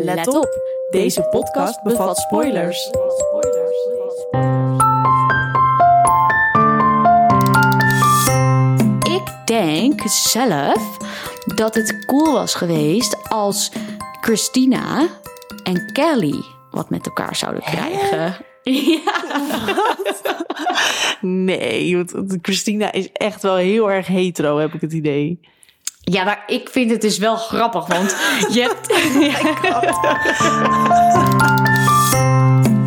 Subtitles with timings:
[0.00, 0.48] Let op,
[0.90, 2.90] deze podcast bevat spoilers.
[9.02, 10.96] Ik denk zelf
[11.54, 13.72] dat het cool was geweest als
[14.20, 15.08] Christina
[15.62, 18.36] en Kelly wat met elkaar zouden krijgen.
[18.62, 19.12] Ja.
[21.20, 25.40] Nee, want Christina is echt wel heel erg hetero, heb ik het idee.
[26.12, 28.16] Ja, maar ik vind het dus wel grappig, want
[28.52, 28.86] je hebt...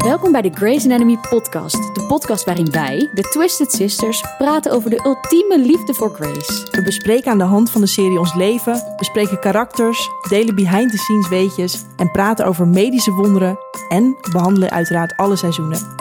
[0.04, 1.96] Welkom bij de Grey's Anatomy podcast.
[1.96, 6.68] De podcast waarin wij, de Twisted Sisters, praten over de ultieme liefde voor Grace.
[6.72, 11.84] We bespreken aan de hand van de serie ons leven, bespreken karakters, delen behind-the-scenes weetjes
[11.98, 13.58] en praten over medische wonderen
[13.90, 15.96] en behandelen uiteraard alle seizoenen.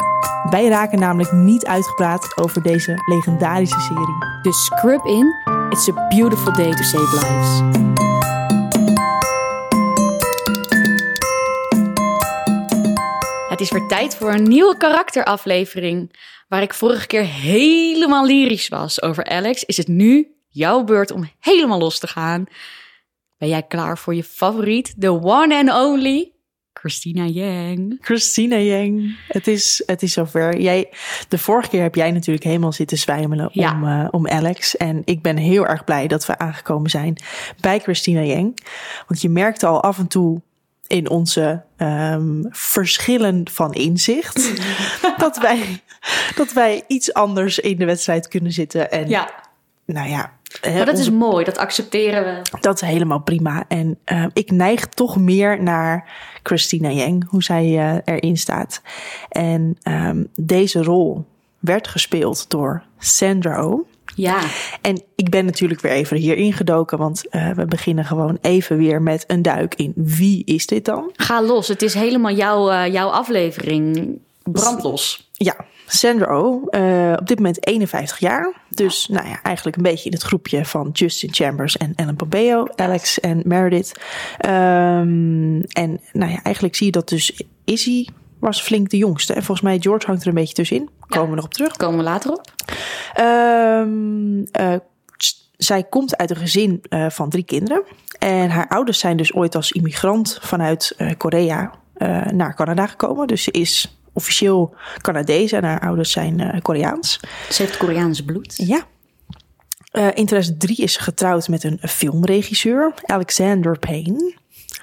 [0.50, 4.42] Wij raken namelijk niet uitgepraat over deze legendarische serie.
[4.42, 5.34] Dus scrub in,
[5.70, 7.78] it's a beautiful day to save lives.
[13.48, 16.18] Het is weer tijd voor een nieuwe karakteraflevering.
[16.48, 21.30] Waar ik vorige keer helemaal lyrisch was over Alex, is het nu jouw beurt om
[21.40, 22.44] helemaal los te gaan.
[23.38, 26.32] Ben jij klaar voor je favoriet, the one and only
[26.72, 27.96] Christina Yang?
[28.00, 30.60] Christina Yang, het is, het is zover.
[30.60, 30.88] Jij,
[31.28, 33.72] de vorige keer heb jij natuurlijk helemaal zitten zwijmelen Ja.
[33.72, 34.76] om, eh, om Alex.
[34.76, 37.16] En ik ben heel erg blij dat we aangekomen zijn
[37.60, 38.58] bij Christina Yang.
[39.06, 40.40] Want je merkte al af en toe
[40.86, 44.52] in onze ehm, verschillen van inzicht...
[45.16, 45.82] dat, wij,
[46.34, 48.90] dat wij iets anders in de wedstrijd kunnen zitten.
[48.90, 49.30] En Ja,
[49.92, 50.32] nou ja...
[50.62, 52.58] maar dat is mooi, dat accepteren we.
[52.60, 53.64] dat is helemaal prima.
[53.68, 56.08] En eh, ik neig toch meer naar
[56.42, 58.82] Christina Yang, hoe zij eh, erin staat.
[59.28, 61.24] En ehm, deze rol
[61.58, 63.88] werd gespeeld door Sandra Oh.
[64.14, 64.40] Ja,
[64.80, 69.02] En ik ben natuurlijk weer even hier ingedoken, want eh, we beginnen gewoon even weer
[69.02, 71.10] met een duik in wie is dit dan?
[71.16, 71.68] ga los.
[71.68, 74.10] Het is helemaal jouw, jouw aflevering.
[74.42, 75.30] Brandlos.
[75.32, 75.56] Ja,
[75.92, 78.52] Sandra Oh, eh, op dit moment 51 jaar.
[78.68, 82.66] Dus nou ja, eigenlijk een beetje in het groepje van Justin Chambers en Ellen Pompeo,
[82.76, 84.00] Alex en Meredith.
[84.38, 88.06] Ehm, en nou ja, eigenlijk zie je dat dus Izzy
[88.38, 89.32] was flink de jongste.
[89.32, 90.88] En volgens mij George hangt er een beetje tussenin.
[91.06, 91.76] Komen we nog op terug.
[91.76, 92.44] Komen we later op.
[93.14, 94.74] Ehm, eh,
[95.56, 97.82] zij komt uit een gezin eh, van drie kinderen.
[98.18, 101.70] En haar ouders zijn dus ooit als immigrant vanuit Korea
[102.32, 103.26] naar Canada gekomen.
[103.26, 107.20] Dus ze is officieel Canadees en haar ouders zijn eh, Koreaans.
[107.50, 108.54] Ze heeft Koreaans bloed.
[108.56, 108.86] Ja.
[109.90, 114.34] Eh, in 2003 is ze getrouwd met een filmregisseur, Alexander Payne.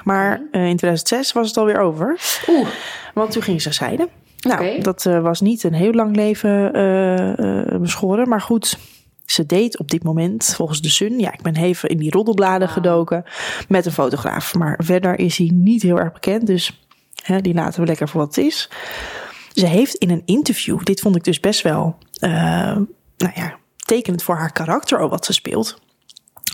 [0.04, 2.20] Maar eh, in 2006 was het alweer over.
[2.48, 2.68] Oeh,
[3.14, 4.10] Want toen ging ze scheiden.
[4.40, 8.30] Nou, dat was niet een heel lang leven eh, beschoren.
[8.30, 8.78] Maar goed,
[9.26, 11.20] ze deed op dit moment volgens de Sun...
[11.20, 13.24] Ja, ik ben even in die roddelbladen gedoken
[13.68, 14.54] met een fotograaf.
[14.54, 16.48] Maar verder is hij niet heel erg bekend.
[16.48, 16.88] Dus
[17.24, 18.70] hè, die laten we lekker voor wat het is.
[19.60, 20.84] Ze heeft in een interview...
[20.84, 21.98] Dit vond ik dus best wel...
[22.20, 22.32] eh,
[23.18, 25.78] nou ja, tekenend voor haar karakter ook wat ze speelt...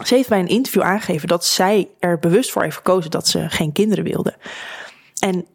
[0.03, 3.49] Ze heeft bij een interview aangegeven dat zij er bewust voor heeft gekozen dat ze
[3.49, 4.35] geen kinderen wilde.
[5.19, 5.45] En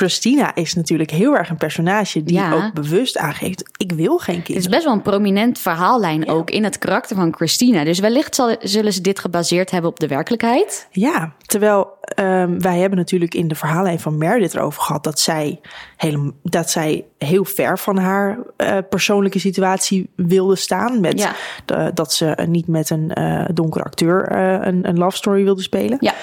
[0.00, 2.52] Christina is natuurlijk heel erg een personage die Ja.
[2.52, 4.70] ook bewust aangeeft: ik wil geen het is kinderen.
[4.70, 7.84] best wel een prominent verhaallijn ook in het karakter van Christina.
[7.84, 10.86] Dus wellicht zal, zullen ze dit gebaseerd hebben op de werkelijkheid.
[10.90, 15.60] Ja, terwijl ehm, wij hebben natuurlijk in de verhaallijn van Meredith erover gehad dat zij,
[15.96, 21.00] helemaal, dat zij heel ver van haar eh, persoonlijke situatie wilde staan.
[21.00, 21.32] Met Ja.
[21.64, 25.62] de- dat ze niet met een eh donkere acteur eh, een, een love story wilde
[25.62, 25.96] spelen.
[26.00, 26.14] Ja,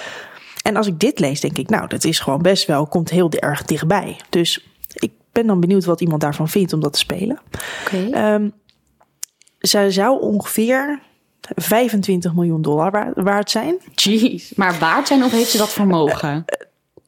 [0.64, 3.32] En als ik dit lees, denk ik, nou, dat is gewoon best wel, komt heel
[3.32, 4.20] erg dichtbij.
[4.30, 7.40] Dus ik ben dan benieuwd wat iemand daarvan vindt om dat te spelen.
[7.86, 8.10] oké.
[8.12, 8.50] Ehm
[9.60, 11.00] zij zou ongeveer
[11.56, 13.76] 25 miljoen dollar wa- waard zijn.
[13.96, 14.52] Jeez.
[14.56, 16.46] Maar waard zijn of heeft ze dat vermogen?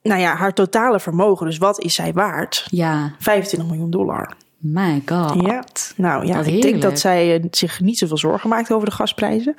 [0.01, 2.67] Nou ja, haar totale vermogen, dus wat is zij waard?
[2.71, 4.33] Ja, 25 miljoen dollar.
[4.57, 5.41] my god.
[5.45, 5.63] Ja,
[5.95, 9.55] nou ja, ik denk dat zij eh, zich niet zoveel zorgen maakt over de gasprijzen.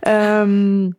[0.00, 0.90] Ehm,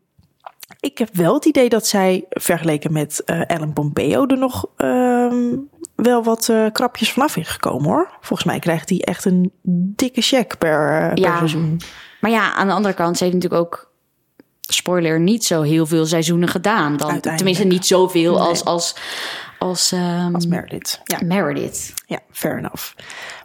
[0.85, 5.55] ik heb wel het idee dat zij, vergeleken met eh, Ellen Pompeo, er nog ehm,
[5.95, 8.09] wel wat eh, krapjes vanaf is gekomen hoor.
[8.21, 9.51] Volgens mij krijgt hij echt een
[9.95, 11.37] dikke check per, eh, per Ja.
[11.37, 11.81] seizoen.
[12.21, 13.91] Maar ja, aan de andere kant, ze heeft natuurlijk ook,
[14.61, 16.97] spoiler, niet zo heel veel seizoenen gedaan.
[16.97, 18.41] Dan, tenminste, niet zoveel Nee.
[18.41, 18.95] als, als,
[19.65, 19.93] als,
[20.33, 21.01] Als Meredith.
[21.03, 21.93] Ja, Meredith.
[22.05, 22.93] ja, fair enough.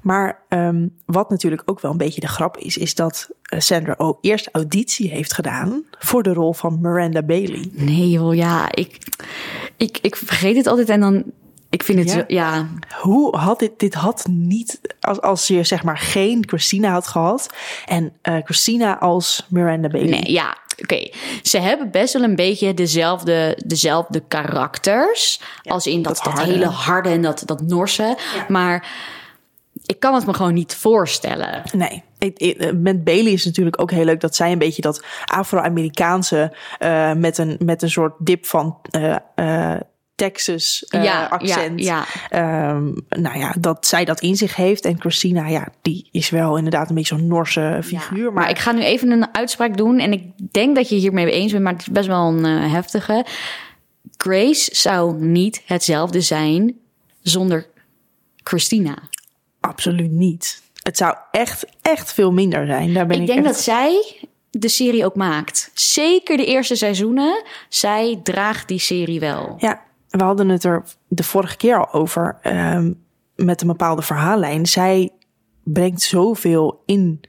[0.02, 3.94] Maar ehm, wat natuurlijk ook wel een beetje de grap is, is dat eh, Sandra
[3.96, 7.68] ook eerst auditie heeft gedaan voor de rol van Miranda Bailey.
[7.72, 8.98] Nee joh, ja, ik,
[9.76, 11.24] ik, ik vergeet het altijd en dan,
[11.70, 12.14] ik vind het, Ja?
[12.14, 12.66] zo- ja,
[13.00, 17.54] Hoe had dit, dit had niet, als, als je zeg maar geen Christina had gehad
[17.86, 20.10] en eh, Christina als Miranda Bailey.
[20.20, 20.56] nee, ja.
[20.82, 21.08] Oké,
[21.42, 25.40] ze hebben best wel een beetje dezelfde, dezelfde karakters.
[25.62, 28.16] als in dat, dat hele harde en dat, dat norse.
[28.48, 28.88] Maar
[29.86, 31.62] ik kan het me gewoon niet voorstellen.
[31.72, 32.02] Nee.
[32.18, 37.12] Ik- Met Bailey is natuurlijk ook heel leuk dat zij een beetje dat Afro-Amerikaanse eh,
[37.12, 39.80] met, een, met een soort dip van eh, eh,
[40.20, 41.80] Texas eh, Ja, accent.
[41.84, 44.84] ja, Ehm, nou ja, dat zij dat in zich heeft.
[44.84, 48.24] En Christina, ja, die is wel inderdaad een beetje zo'n Norse figuur.
[48.24, 49.98] Maar, maar ik ga nu even een uitspraak doen.
[49.98, 50.22] En ik
[50.52, 53.24] denk dat je hiermee eens bent, maar het is best wel een eh, heftige.
[54.16, 56.74] Grace zou niet hetzelfde zijn
[57.22, 57.66] zonder
[58.42, 58.94] Christina.
[59.60, 60.62] absoluut niet.
[60.82, 62.92] Het zou echt, echt veel minder zijn.
[62.94, 63.54] Daar ben ik, ik denk echt...
[63.54, 64.16] dat zij
[64.50, 65.70] de serie ook maakt.
[65.74, 67.42] Zeker de eerste seizoenen.
[67.68, 69.54] Zij draagt die serie wel.
[69.58, 72.38] Ja, we hadden het er de vorige keer al over.
[72.42, 72.92] ehm,
[73.36, 74.66] met een bepaalde verhaallijn.
[74.66, 75.10] Zij
[75.64, 77.20] brengt zoveel in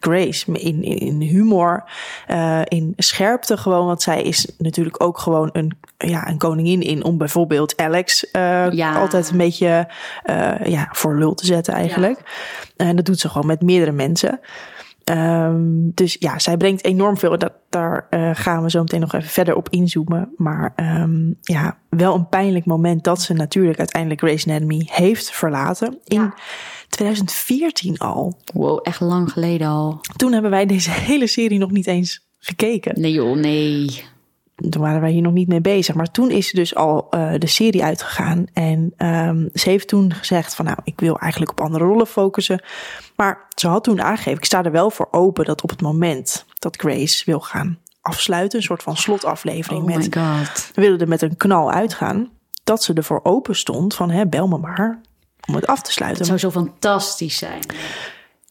[0.00, 0.52] Grace.
[0.52, 1.84] In, humor,
[2.26, 3.86] eh, in scherpte gewoon.
[3.86, 8.70] Want zij is natuurlijk ook gewoon een, ja, een koningin in om bijvoorbeeld Alex eh,
[8.70, 8.94] Ja.
[8.94, 9.88] altijd een beetje
[10.22, 12.20] eh, ja, voor lul te zetten eigenlijk.
[12.76, 14.40] En dat doet ze gewoon met meerdere mensen.
[15.04, 17.38] Ehm, dus ja, zij brengt enorm veel.
[17.38, 20.32] Dat, daar eh, gaan we zo meteen nog even verder op inzoomen.
[20.36, 25.98] Maar ehm, ja, wel een pijnlijk moment dat ze natuurlijk uiteindelijk Grey's Anatomy heeft verlaten.
[26.04, 26.32] In
[26.88, 28.36] 2014 al.
[28.52, 30.00] Wow, echt lang geleden al.
[30.16, 33.00] Toen hebben wij deze hele serie nog niet eens gekeken.
[33.00, 34.04] Nee joh, nee.
[34.70, 35.94] Toen waren wij hier nog niet mee bezig.
[35.94, 38.46] Maar toen is ze dus al eh, de serie uitgegaan.
[38.52, 42.62] En ehm, ze heeft toen gezegd van nou, ik wil eigenlijk op andere rollen focussen.
[43.16, 46.44] Maar ze had toen aangegeven, ik sta er wel voor open dat op het moment
[46.58, 50.70] dat Grace wil gaan afsluiten, een soort van slotaflevering Oh met my god.
[50.74, 52.30] we willen er met een knal uitgaan,
[52.64, 55.00] dat ze ervoor open stond van hè, bel me maar
[55.48, 56.18] om het af te sluiten.
[56.18, 57.60] Het zou zo fantastisch zijn.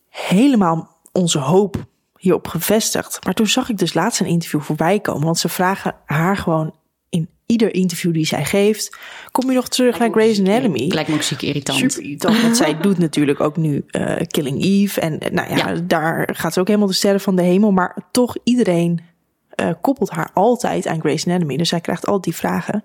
[0.09, 1.85] helemaal onze hoop
[2.21, 3.19] hierop gevestigd.
[3.25, 5.23] Maar toen zag ik dus laatst een interview voorbij komen.
[5.23, 6.75] Want ze vragen haar gewoon
[7.09, 8.97] in ieder interview die zij geeft...
[9.31, 10.87] kom je nog terug naar Grey's Anatomy?
[10.87, 11.77] Lijkt me ook ziek irritant.
[11.77, 14.99] Super irritant, want zij doet natuurlijk ook nu eh, Killing Eve.
[14.99, 15.79] En eh, nou ja, Ja.
[15.83, 17.71] daar gaat ze ook helemaal de sterren van de hemel.
[17.71, 18.99] Maar toch, iedereen
[19.49, 21.57] eh, koppelt haar altijd aan Grey's Anatomy.
[21.57, 22.83] Dus zij krijgt altijd die vragen.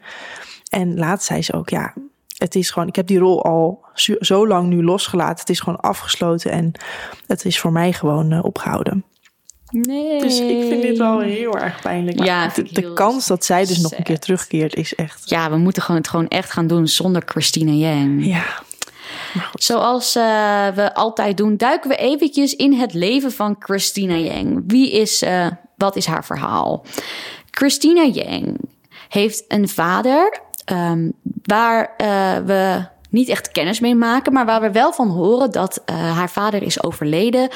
[0.70, 1.94] En laatst zei ze ook, ja,
[2.38, 2.88] het is gewoon...
[2.88, 3.84] Ik heb die rol al
[4.20, 5.40] zo, lang nu losgelaten.
[5.40, 6.72] Het is gewoon afgesloten en
[7.26, 9.04] het is voor mij gewoon eh, opgehouden.
[9.70, 10.20] Nee.
[10.20, 12.24] Dus ik vind dit wel heel erg pijnlijk.
[12.24, 15.30] Ja, de, kans dat zij dus nog een keer terugkeert is echt...
[15.30, 18.26] Ja, we moeten gewoon het gewoon echt gaan doen zonder Christina Yang.
[18.26, 18.44] Ja,
[19.54, 24.62] Zoals eh, we altijd doen, duiken we eventjes in het leven van Christina Yang.
[24.66, 25.46] Wie is, eh,
[25.76, 26.84] wat is haar verhaal?
[27.50, 28.56] Christina Yang
[29.08, 31.10] heeft een vader ehm,
[31.42, 32.86] waar eh, we
[33.16, 36.62] niet echt kennis mee maken, maar waar we wel van horen dat eh, haar vader
[36.62, 37.48] is overleden.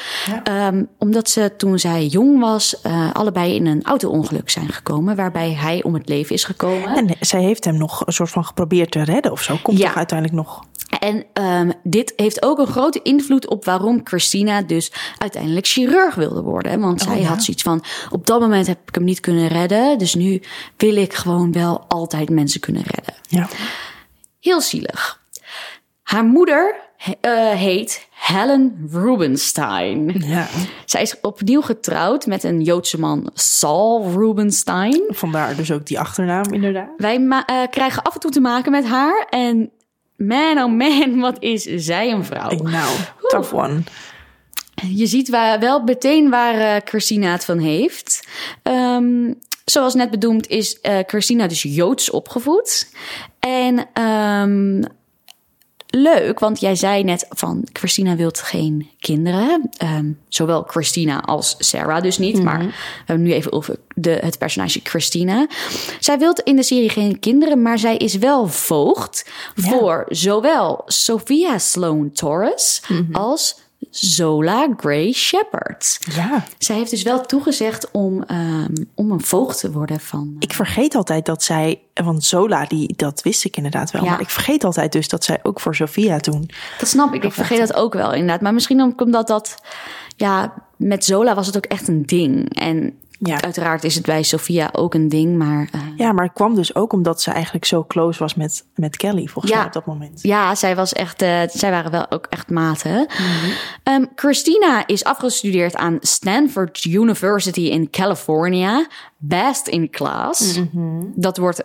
[0.43, 5.53] Ehm, omdat ze toen zij jong was, eh, allebei in een auto-ongeluk zijn gekomen, waarbij
[5.53, 6.95] hij om het leven is gekomen.
[6.95, 9.55] en zij heeft hem nog een soort van geprobeerd te redden of zo.
[9.61, 9.85] Komt Ja.
[9.87, 10.63] toch uiteindelijk nog...
[10.99, 16.41] En ehm, dit heeft ook een grote invloed op waarom Christina dus uiteindelijk chirurg wilde
[16.41, 16.79] worden.
[16.79, 17.27] Want zij ja.
[17.27, 19.97] had zoiets van: op dat moment heb ik hem niet kunnen redden.
[19.97, 20.41] Dus nu
[20.77, 23.13] wil ik gewoon wel altijd mensen kunnen redden.
[23.27, 23.47] Ja.
[24.39, 25.20] Heel zielig.
[26.11, 26.75] Haar moeder
[27.21, 30.13] eh, heet Helen Rubenstein.
[30.25, 30.47] ja,
[30.85, 35.03] Zij is opnieuw getrouwd met een Joodse man, Saul Rubenstein.
[35.07, 36.89] vandaar dus ook die achternaam inderdaad.
[36.97, 39.27] Wij eh, krijgen af en toe te maken met haar.
[39.29, 39.71] En
[40.17, 42.49] man, oh man, wat is zij een vrouw.
[42.49, 43.83] Nou, tough one.
[44.87, 48.27] Je ziet waar, wel meteen waar eh, Christina het van heeft.
[48.63, 49.33] Ehm,
[49.65, 52.93] zoals net bedoeld is Christina dus Joods opgevoed.
[53.39, 54.81] En ehm,
[55.91, 59.69] leuk, want jij zei net van Christina wil geen kinderen.
[59.77, 62.43] Ehm, zowel Christina als Sarah dus niet.
[62.43, 62.73] Maar we
[63.05, 65.47] hebben nu even over de, het personage Christina.
[65.99, 71.57] Zij wil in de serie geen kinderen, maar zij is wel voogd voor zowel Sophia
[71.57, 72.81] Sloane Torres
[73.11, 73.59] als
[73.91, 75.99] Zola Gray Shepherd.
[76.15, 80.35] Ja, Zij heeft dus wel toegezegd om, ehm, om een voogd te worden van.
[80.39, 81.79] ik vergeet altijd dat zij...
[81.93, 84.03] Want Zola, die, dat wist ik inderdaad wel.
[84.03, 84.09] Ja.
[84.09, 86.49] Maar ik vergeet altijd dus dat zij ook voor Sophia toen...
[86.79, 87.23] Dat snap ik.
[87.23, 88.41] Ik vergeet dat ook wel inderdaad.
[88.41, 89.55] Maar misschien omdat dat.
[90.15, 92.55] Ja, met Zola was het ook echt een ding.
[92.57, 93.41] En Ja.
[93.41, 95.37] uiteraard is het bij Sophia ook een ding.
[95.37, 98.65] Maar eh, Ja, maar het kwam dus ook omdat ze eigenlijk zo close was met,
[98.75, 99.57] met Kelly, volgens Ja.
[99.57, 100.19] mij op dat moment.
[100.21, 101.21] ja, zij was echt.
[101.21, 103.07] eh, zij waren wel ook echt maten.
[103.83, 108.87] Ehm, Christina is afgestudeerd aan Stanford University in California.
[109.17, 110.59] Best in class.
[111.15, 111.63] Dat wordt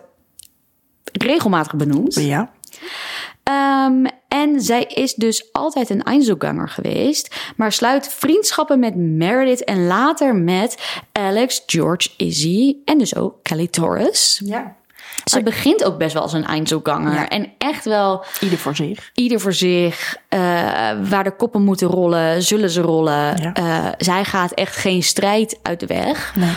[1.11, 2.15] regelmatig benoemd.
[2.15, 2.51] Ja,
[3.47, 9.87] Ehm, En zij is dus altijd een Einzelganger geweest, maar sluit vriendschappen met Meredith en
[9.87, 14.41] later met Alex, George, Izzy en dus ook Kelly Torres.
[14.45, 14.76] Ja.
[15.25, 17.29] Ze begint ook best wel als een Einzelganger Ja.
[17.29, 19.11] en echt wel Ieder voor zich.
[19.13, 20.15] ieder voor zich.
[20.29, 20.39] eh,
[21.09, 23.41] waar de koppen moeten rollen, zullen ze rollen.
[23.41, 23.53] Ja.
[23.53, 26.35] Eh, zij gaat echt geen strijd uit de weg.
[26.35, 26.53] Nee.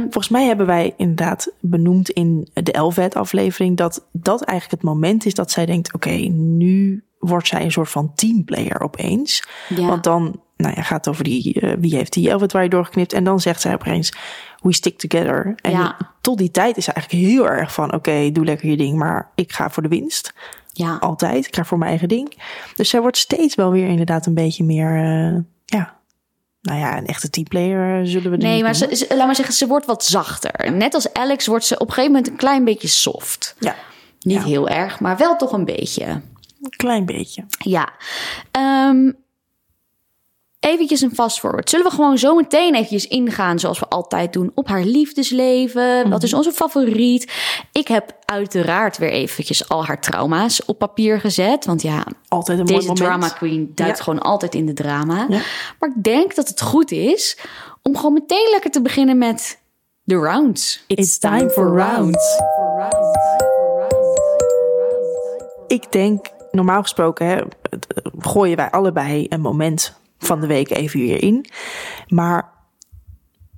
[0.00, 5.26] Volgens mij hebben wij inderdaad benoemd in de Elvet aflevering dat dat eigenlijk het moment
[5.26, 9.48] is dat zij denkt: oké, nu wordt zij een soort van teamplayer opeens.
[9.68, 9.86] Ja.
[9.86, 13.12] Want dan, nou ja, gaat over die eh, wie heeft die Elvet waar je doorgeknipt
[13.12, 14.12] en dan zegt zij opeens:
[14.62, 15.54] we stick together.
[15.60, 15.96] En Ja.
[16.20, 19.30] tot die tijd is ze eigenlijk heel erg van: oké, doe lekker je ding, maar
[19.34, 20.32] ik ga voor de winst.
[20.72, 20.96] Ja.
[21.00, 21.46] Altijd.
[21.46, 22.42] Ik ga voor mijn eigen ding.
[22.76, 25.96] Dus zij wordt steeds wel weer inderdaad een beetje meer, eh, ja.
[26.60, 28.98] Nou ja, een echte teamplayer eh, zullen we Nee, niet maar ze, noemen.
[28.98, 30.72] ze- laat maar zeggen, ze wordt wat zachter.
[30.72, 33.56] Net als Alex wordt ze op een gegeven moment een klein beetje soft.
[33.58, 33.74] Ja,
[34.20, 34.44] Niet Ja.
[34.44, 36.04] heel erg, maar wel toch een beetje.
[36.04, 37.44] een klein beetje.
[37.58, 37.88] Ja.
[38.50, 39.10] Ehm
[40.60, 41.70] eventjes een fast forward.
[41.70, 46.10] Zullen we gewoon zo meteen eventjes ingaan zoals we altijd doen op haar liefdesleven?
[46.10, 47.32] Wat is onze favoriet?
[47.72, 51.64] Ik heb uiteraard weer eventjes al haar trauma's op papier gezet.
[51.64, 53.06] Want ja, Altijd een mooi deze moment.
[53.06, 54.02] drama queen duikt Ja.
[54.04, 55.26] gewoon altijd in de drama.
[55.28, 55.40] Ja.
[55.78, 57.38] Maar ik denk dat het goed is
[57.82, 59.58] om gewoon meteen lekker te beginnen met
[60.04, 60.84] de rounds.
[60.86, 62.36] It's time for rounds.
[65.66, 67.46] Ik denk, normaal gesproken hè, eh,
[68.18, 71.46] gooien wij allebei een moment van de week even hierin.
[72.08, 72.50] Maar,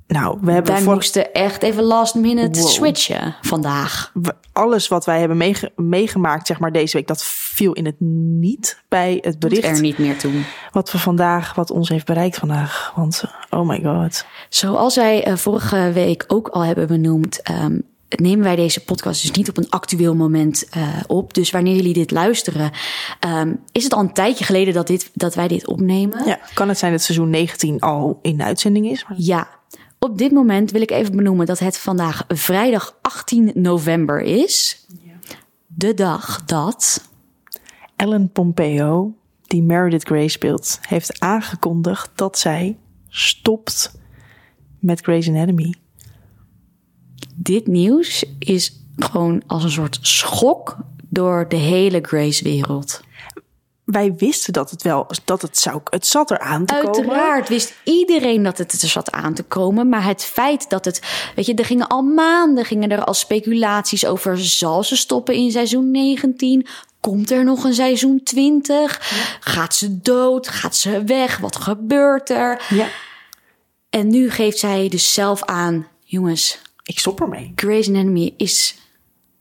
[0.07, 2.69] nou, we hebben Wij voor, moesten echt even last minute Wow.
[2.69, 4.13] switchen vandaag.
[4.53, 8.83] alles wat wij hebben meege- meegemaakt, zeg maar deze week, dat viel in het niet
[8.89, 10.33] bij het Doet bericht er niet meer toe.
[10.73, 12.93] wat we vandaag, wat ons heeft bereikt vandaag.
[12.97, 14.25] Want, oh my god.
[14.49, 17.79] Zoals wij eh, vorige week ook al hebben benoemd, ehm,
[18.19, 21.35] nemen wij deze podcast dus niet op een actueel moment eh, op.
[21.35, 22.71] Dus wanneer jullie dit luisteren,
[23.21, 26.27] ehm, is het al een tijdje geleden dat, dit, dat wij dit opnemen.
[26.27, 29.05] Ja, kan het zijn dat seizoen 19 al in de uitzending is?
[29.09, 29.59] Maar Ja.
[29.99, 34.87] Op dit moment wil ik even benoemen dat het vandaag vrijdag 18 november is.
[35.67, 37.09] De dag dat.
[37.97, 42.77] Ellen Pompeo, die Meredith Grey speelt, heeft aangekondigd dat zij
[43.09, 43.99] stopt
[44.79, 45.75] met Grey's Anatomy.
[47.43, 50.77] Dit nieuws is gewoon als een soort schok
[51.09, 53.01] door de hele Grace-wereld.
[53.85, 56.95] Wij wisten dat het wel, dat het zou, het zat er aan te komen.
[56.95, 59.89] Uiteraard wist iedereen dat het er zat aan te komen.
[59.89, 61.03] Maar het feit dat het.
[61.35, 64.39] Weet je, er gingen al maanden gingen er al speculaties over.
[64.39, 66.67] Zal ze stoppen in seizoen 19?
[67.01, 69.39] Komt er nog een seizoen 20?
[69.41, 70.49] Gaat ze dood?
[70.49, 71.39] Gaat ze weg?
[71.39, 72.63] Wat gebeurt er?
[72.69, 72.87] Ja,
[73.91, 77.53] En nu geeft zij dus zelf aan: jongens, ik stop ermee.
[77.55, 78.79] Grey's Anatomy is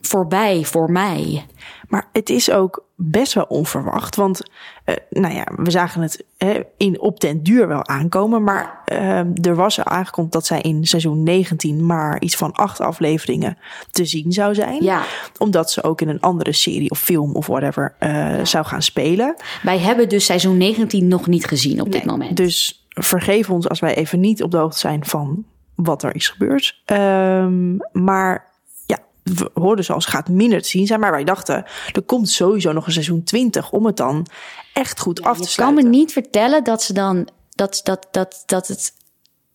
[0.00, 1.46] voorbij voor mij.
[1.88, 4.16] Maar het is ook best wel onverwacht.
[4.16, 4.42] Want,
[4.84, 8.42] eh, nou ja, we zagen het eh, in, op den duur wel aankomen.
[8.42, 12.80] Maar eh, er was er aangekondigd dat zij in seizoen 19 maar iets van acht
[12.80, 13.58] afleveringen
[13.90, 14.84] te zien zou zijn.
[14.84, 15.02] Ja.
[15.38, 19.34] Omdat ze ook in een andere serie of film of whatever eh, zou gaan spelen.
[19.62, 22.36] Wij hebben dus seizoen 19 nog niet gezien op dit moment.
[22.36, 25.44] Dus vergeef ons als wij even niet op de hoogte zijn van
[25.82, 26.82] wat er is gebeurd.
[26.84, 28.50] Ehm, maar
[28.86, 31.00] ja, we hoorden zoals gaat minder te zien zijn.
[31.00, 34.26] Maar wij dachten, er komt sowieso nog een seizoen 20 om het dan
[34.72, 35.84] echt goed af te Je kan sluiten.
[35.84, 38.92] me niet vertellen dat ze dan dat, dat, dat, dat het,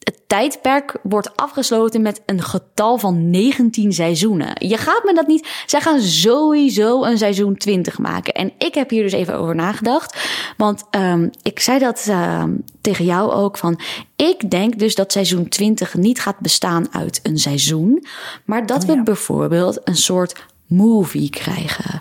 [0.06, 4.68] het tijdperk wordt afgesloten met een getal van 19 seizoenen.
[4.68, 5.64] Je gaat me dat niet.
[5.66, 8.34] Zij gaan sowieso een seizoen 20 maken.
[8.34, 10.18] En ik heb hier dus even over nagedacht.
[10.58, 13.80] Want ehm, ik zei dat ehm, tegen jou ook van.
[14.16, 18.06] Ik denk dus dat seizoen 20 niet gaat bestaan uit een seizoen.
[18.46, 22.00] Maar dat we bijvoorbeeld een soort movie krijgen.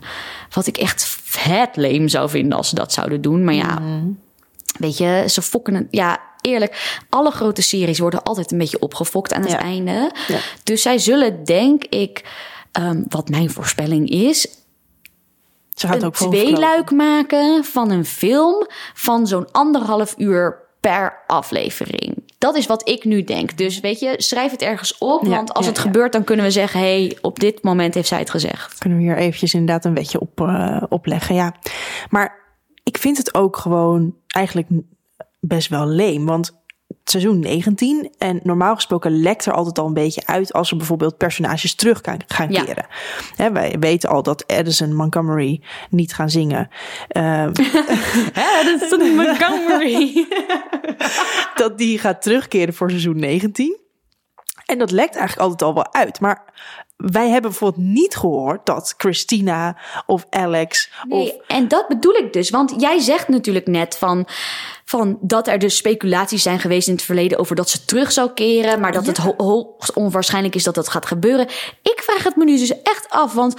[0.50, 3.44] Wat ik echt vet leem zou vinden als ze dat zouden doen.
[3.44, 3.82] Maar ja,
[4.78, 5.86] weet je, ze fokken het.
[5.90, 9.58] Ja, eerlijk, alle grote series worden altijd een beetje opgefokt aan het Ja.
[9.60, 10.12] einde.
[10.28, 10.38] Ja.
[10.62, 12.24] Dus zij zullen, denk ik,
[12.72, 14.48] ehm, wat mijn voorspelling is,
[15.74, 22.22] Ze gaat een ook tweeluik maken van een film van zo'n anderhalf uur per aflevering.
[22.38, 23.56] Dat is wat ik nu denk.
[23.56, 25.22] Dus weet je, schrijf het ergens op.
[25.22, 25.86] Ja, want als ja, het ja.
[25.86, 28.78] gebeurt, dan kunnen we zeggen: hé, hey, op dit moment heeft zij het gezegd.
[28.78, 31.54] Kunnen we hier eventjes inderdaad een wetje op eh, opleggen, ja.
[32.10, 32.42] Maar
[32.82, 34.66] ik vind het ook gewoon eigenlijk
[35.46, 36.26] best wel leem.
[36.26, 36.62] Want
[37.04, 41.16] seizoen 19 en normaal gesproken lekt er altijd al een beetje uit als er bijvoorbeeld
[41.16, 42.64] personages terug gaan, gaan Ja.
[42.64, 42.86] keren.
[43.36, 46.68] Hè, wij weten al dat Addison Montgomery niet gaan zingen.
[48.32, 50.26] Hè, dat is een Montgomery.
[51.54, 53.78] dat die gaat terugkeren voor seizoen 19.
[54.66, 56.20] En dat lekt eigenlijk altijd al wel uit.
[56.20, 56.44] Maar
[56.96, 62.32] wij hebben bijvoorbeeld niet gehoord dat Christina of Alex Nee, of en dat bedoel ik
[62.32, 62.50] dus.
[62.50, 64.26] Want jij zegt natuurlijk net van,
[64.84, 68.30] van dat er dus speculaties zijn geweest in het verleden over dat ze terug zou
[68.30, 71.46] keren, maar dat het ho- hoogst onwaarschijnlijk is dat dat gaat gebeuren.
[71.82, 73.54] Ik vraag het me nu dus echt af, want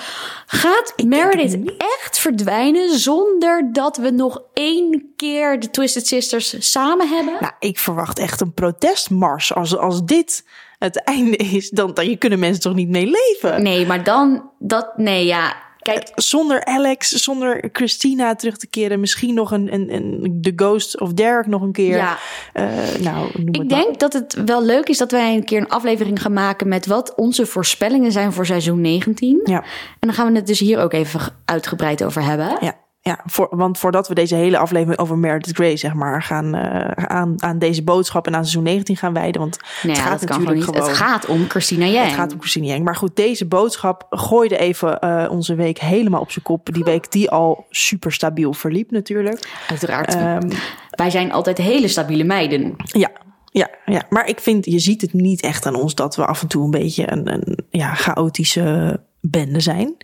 [0.45, 7.33] gaat Meredith echt verdwijnen zonder dat we nog één keer de Twisted Sisters samen hebben?
[7.39, 9.53] Nou, ik verwacht echt een protestmars.
[9.53, 10.43] Als, als dit
[10.85, 13.63] het einde is, dan, dan je kunnen mensen toch niet mee leven?
[13.63, 15.63] Nee, maar dan dat nee ja.
[15.85, 18.99] Kijk, Zonder Alex, zonder Christina terug te keren.
[18.99, 21.97] Misschien nog een, een, een The Ghost of Derek nog een keer.
[21.97, 22.17] Ja.
[22.53, 22.67] Eh,
[23.01, 26.33] nou, Ik denk dat het wel leuk is dat wij een keer een aflevering gaan
[26.33, 29.41] maken met wat onze voorspellingen zijn voor seizoen 19.
[29.43, 29.61] Ja.
[29.99, 32.57] En dan gaan we het dus hier ook even uitgebreid over hebben.
[32.59, 32.75] Ja,
[33.07, 37.05] ja voor, want voordat we deze hele aflevering over Meredith Grey, zeg maar, gaan eh,
[37.05, 39.41] aan, aan deze boodschap en aan seizoen 19 gaan wijden.
[39.41, 40.75] Want Nee, het ja, gaat gewoon natuurlijk niet.
[40.75, 40.89] gewoon.
[40.89, 42.05] Het gaat om Christina Yang.
[42.05, 42.83] Het gaat om Christine Yang.
[42.83, 46.73] Maar goed, deze boodschap gooide even eh, onze week helemaal op zijn kop.
[46.73, 49.49] Die week die al super stabiel verliep natuurlijk.
[49.69, 50.15] Uiteraard.
[50.15, 50.49] Ehm,
[50.89, 52.73] Wij zijn altijd hele stabiele meiden.
[52.85, 53.11] ja,
[53.51, 54.01] ja, ja.
[54.09, 56.63] Maar ik vind, je ziet het niet echt aan ons dat we af en toe
[56.63, 59.95] een beetje een, een ja, chaotische bende zijn.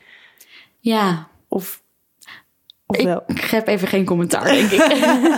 [0.80, 1.82] Ja, Of,
[2.92, 3.24] of ik, wel.
[3.28, 4.80] ik heb even geen commentaar, denk ik.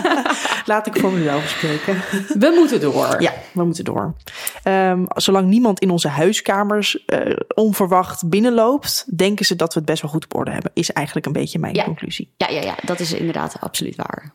[0.66, 1.94] Laat ik voor mezelf spreken.
[2.38, 3.16] we moeten door.
[3.22, 4.14] Ja, we moeten door.
[4.62, 10.02] Ehm, zolang niemand in onze huiskamers eh, onverwacht binnenloopt, denken ze dat we het best
[10.02, 10.70] wel goed op orde hebben.
[10.74, 11.84] Is eigenlijk een beetje mijn Ja.
[11.84, 12.32] conclusie.
[12.36, 14.32] Ja, ja, ja, dat is inderdaad absoluut waar.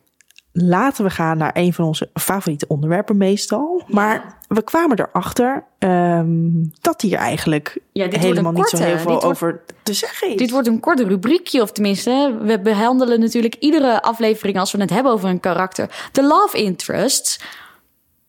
[0.51, 3.84] Laten we gaan naar een van onze favoriete onderwerpen meestal.
[3.88, 6.27] Maar we kwamen erachter ehm,
[6.82, 10.36] dat hier eigenlijk Ja, helemaal niet zo heel veel wordt- over te zeggen is.
[10.36, 14.89] Dit wordt een korte rubriekje, of tenminste, we behandelen natuurlijk iedere aflevering als we het
[14.89, 16.10] hebben over een karakter.
[16.12, 17.39] De love interests.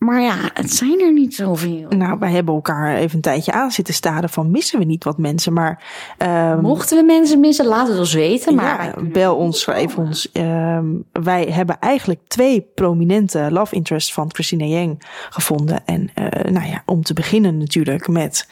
[0.05, 1.89] Maar ja, het zijn er niet zoveel.
[1.89, 5.17] Nou, wij hebben elkaar even een tijdje aan zitten staren van missen we niet wat
[5.17, 5.53] mensen.
[5.53, 5.83] Maar
[6.17, 8.55] ehm, Mochten we mensen missen, laat het ons weten.
[8.55, 10.31] Maar ja, bel ons, schrijf ons.
[10.31, 15.85] Ehm, wij hebben eigenlijk twee prominente love interests van Christina Yang gevonden.
[15.85, 18.49] En eh, nou ja, om te beginnen natuurlijk met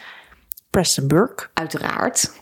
[0.69, 1.47] Preston Burke.
[1.53, 2.38] Uiteraard.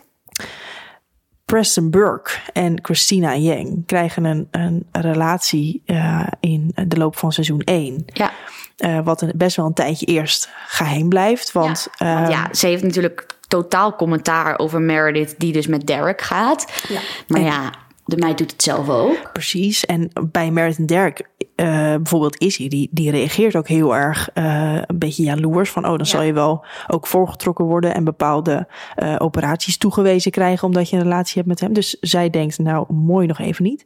[1.48, 7.60] Preston Burke en Christina Yang krijgen een, een relatie eh, in de loop van seizoen
[7.60, 8.04] 1.
[8.06, 8.32] Ja.
[8.76, 11.52] Eh, wat een, best wel een tijdje eerst geheim blijft.
[11.52, 15.86] Want, ja, want ehm, ja, ze heeft natuurlijk totaal commentaar over Meredith, die dus met
[15.86, 16.84] Derek gaat.
[16.88, 17.00] Ja.
[17.28, 17.72] Maar En- ja,
[18.04, 19.32] de meid doet het zelf ook.
[19.32, 19.86] Precies.
[19.86, 21.26] En bij Meredith en Derek, eh,
[21.64, 25.70] bijvoorbeeld Izzy, die, die reageert ook heel erg eh, een beetje jaloers.
[25.70, 30.66] Van, oh, dan zal je wel ook voorgetrokken worden en bepaalde eh, operaties toegewezen krijgen
[30.66, 31.72] omdat je een relatie hebt met hem.
[31.72, 33.84] Dus zij denkt, nou, mooi nog even niet.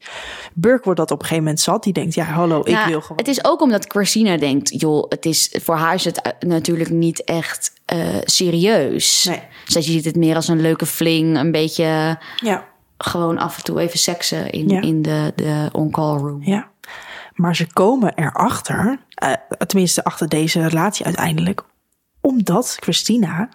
[0.54, 1.82] Burke wordt dat op een gegeven moment zat.
[1.82, 3.16] Die denkt, ja, hallo, ik wil gewoon...
[3.16, 6.90] Het is ook omdat Christina denkt, joh, het is, voor haar is het eh, natuurlijk
[6.90, 9.24] niet echt eh, serieus.
[9.24, 9.42] Nee.
[9.64, 12.64] Zij ziet het meer als een leuke fling, een beetje Ja,
[12.98, 14.80] gewoon af en toe even seksen in, Ja.
[14.80, 16.42] in de, de on-call room.
[16.42, 16.70] ja.
[17.42, 19.32] Maar ze komen erachter, eh
[19.66, 21.64] tenminste achter deze relatie uiteindelijk,
[22.20, 23.48] omdat Christina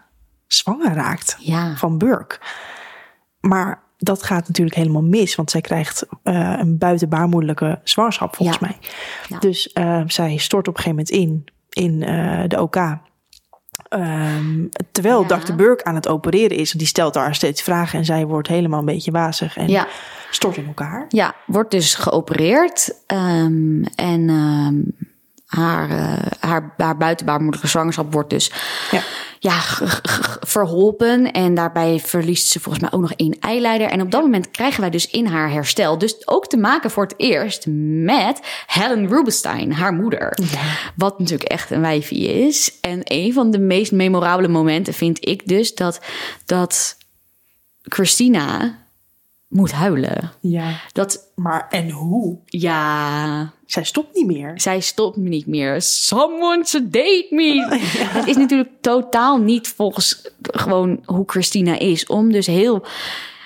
[0.47, 1.38] zwanger raakt.
[1.39, 1.76] Ja.
[1.76, 2.39] van Burke.
[3.39, 8.67] Maar dat gaat natuurlijk helemaal mis, want zij krijgt eh, een buitenbaarmoedelijke zwangerschap volgens Ja.
[8.67, 8.78] mij.
[9.28, 9.39] Ja.
[9.39, 12.00] Dus eh, zij stort op een gegeven moment in in
[12.50, 12.76] de OK.
[13.89, 15.38] Ehm, terwijl Ja.
[15.39, 15.54] Dr.
[15.56, 18.86] Burke aan het opereren is, die stelt haar steeds vragen en zij wordt helemaal een
[18.86, 19.88] beetje wazig en Ja.
[20.32, 21.06] stort in elkaar.
[21.10, 22.95] Ja, wordt dus geopereerd.
[23.06, 24.76] ehm, en ehm,
[25.47, 28.51] haar, eh, haar, haar buitenbaarmoedige zwangerschap wordt dus
[28.91, 29.01] Ja.
[29.39, 29.62] ja,
[30.39, 31.31] verholpen.
[31.31, 33.88] En daarbij verliest ze volgens mij ook nog één eileider.
[33.88, 35.97] En op dat moment krijgen wij dus in haar herstel...
[35.97, 37.65] dus ook te maken voor het eerst
[38.03, 40.38] met Helen Rubinstein, haar moeder.
[40.95, 42.79] Wat natuurlijk echt een wijfie is.
[42.81, 45.75] En een van de meest memorabele momenten vind ik dus...
[45.75, 46.01] dat,
[46.45, 46.97] dat
[47.81, 48.77] Christina
[49.47, 50.31] moet huilen.
[50.39, 50.79] Ja.
[50.91, 52.38] Dat, Maar en hoe?
[52.45, 54.53] ja, Zij stopt niet meer.
[54.56, 55.82] zij stopt niet meer.
[55.82, 57.65] Someone sedate me.
[58.17, 62.06] Het is natuurlijk totaal niet volgens gewoon hoe Christina is.
[62.06, 62.86] Om dus heel,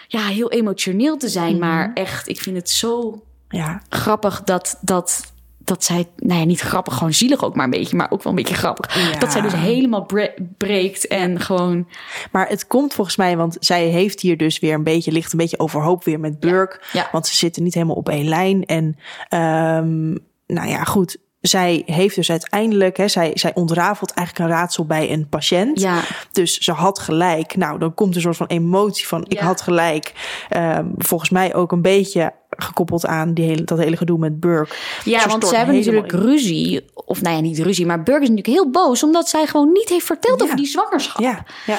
[0.07, 1.59] ja, heel emotioneel te zijn.
[1.59, 3.81] Maar echt, ik vind het zo Ja.
[3.89, 5.31] grappig dat, dat,
[5.63, 6.07] dat zij...
[6.17, 7.95] Nou ja, niet grappig, gewoon zielig ook maar een beetje.
[7.95, 9.11] Maar ook wel een beetje grappig.
[9.11, 9.19] Ja.
[9.19, 11.87] Dat zij dus helemaal bre- breekt en gewoon...
[12.31, 15.37] Maar het komt volgens mij, want zij heeft hier dus weer een beetje, ligt een
[15.37, 16.81] beetje overhoop weer met Burke.
[16.93, 17.09] Ja.
[17.11, 18.65] Want ze zitten niet helemaal op één lijn.
[18.65, 18.97] En
[19.29, 20.09] ehm,
[20.47, 21.17] nou ja, goed.
[21.41, 25.79] Zij heeft dus uiteindelijk, hè, zij, zij ontrafelt eigenlijk een raadsel bij een patiënt.
[25.81, 26.01] Ja.
[26.31, 27.55] Dus ze had gelijk.
[27.55, 29.43] Nou, dan komt een soort van emotie van ik Ja.
[29.45, 30.13] had gelijk.
[30.49, 34.75] Ehm, volgens mij ook een beetje gekoppeld aan die hele, dat hele gedoe met Burke.
[35.03, 36.85] Ja, want ze hebben natuurlijk ruzie.
[36.93, 37.85] Of nou ja, niet ruzie.
[37.85, 39.03] Maar Burger is natuurlijk heel boos.
[39.03, 40.45] Omdat zij gewoon niet heeft verteld Ja.
[40.45, 41.21] over die zwangerschap.
[41.21, 41.77] Ja, ja.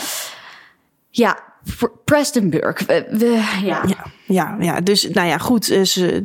[1.11, 1.39] Ja,
[1.79, 2.85] Pr- Preston Burke.
[2.85, 3.83] We, we- ja.
[3.87, 5.69] Ja, ja, ja, dus nou ja, goed.
[5.71, 6.17] Eh,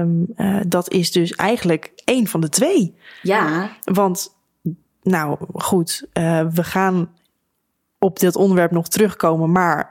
[0.00, 2.94] ehm, eh, dat is dus eigenlijk één van de twee.
[3.22, 3.70] ja.
[3.84, 4.34] Want,
[5.02, 7.08] nou goed, eh, we gaan
[7.98, 9.52] op dit onderwerp nog terugkomen.
[9.52, 9.88] Maar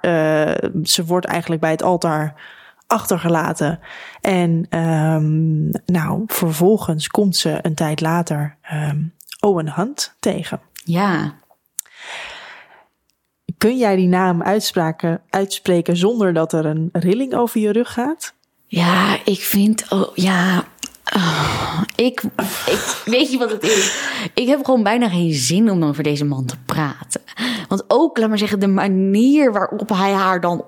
[0.84, 2.42] ze wordt eigenlijk bij het altaar
[2.88, 3.80] achtergelaten.
[4.22, 9.02] En ehm, nou, vervolgens komt ze een tijd later ehm,
[9.40, 10.60] Owen Hunt tegen.
[10.84, 11.34] Ja.
[13.62, 14.44] Kun jij die naam
[15.30, 18.34] uitspreken zonder dat er een rilling over je rug gaat?
[18.66, 19.86] Ja, ik vind.
[19.90, 20.68] Oh, ja.
[21.04, 22.24] Ah, ik,
[22.66, 23.02] ik.
[23.06, 24.06] Weet je wat het is?
[24.34, 27.22] Ik heb gewoon bijna geen zin om over deze man te praten.
[27.68, 30.66] Want ook, laat maar zeggen, de manier waarop hij haar dan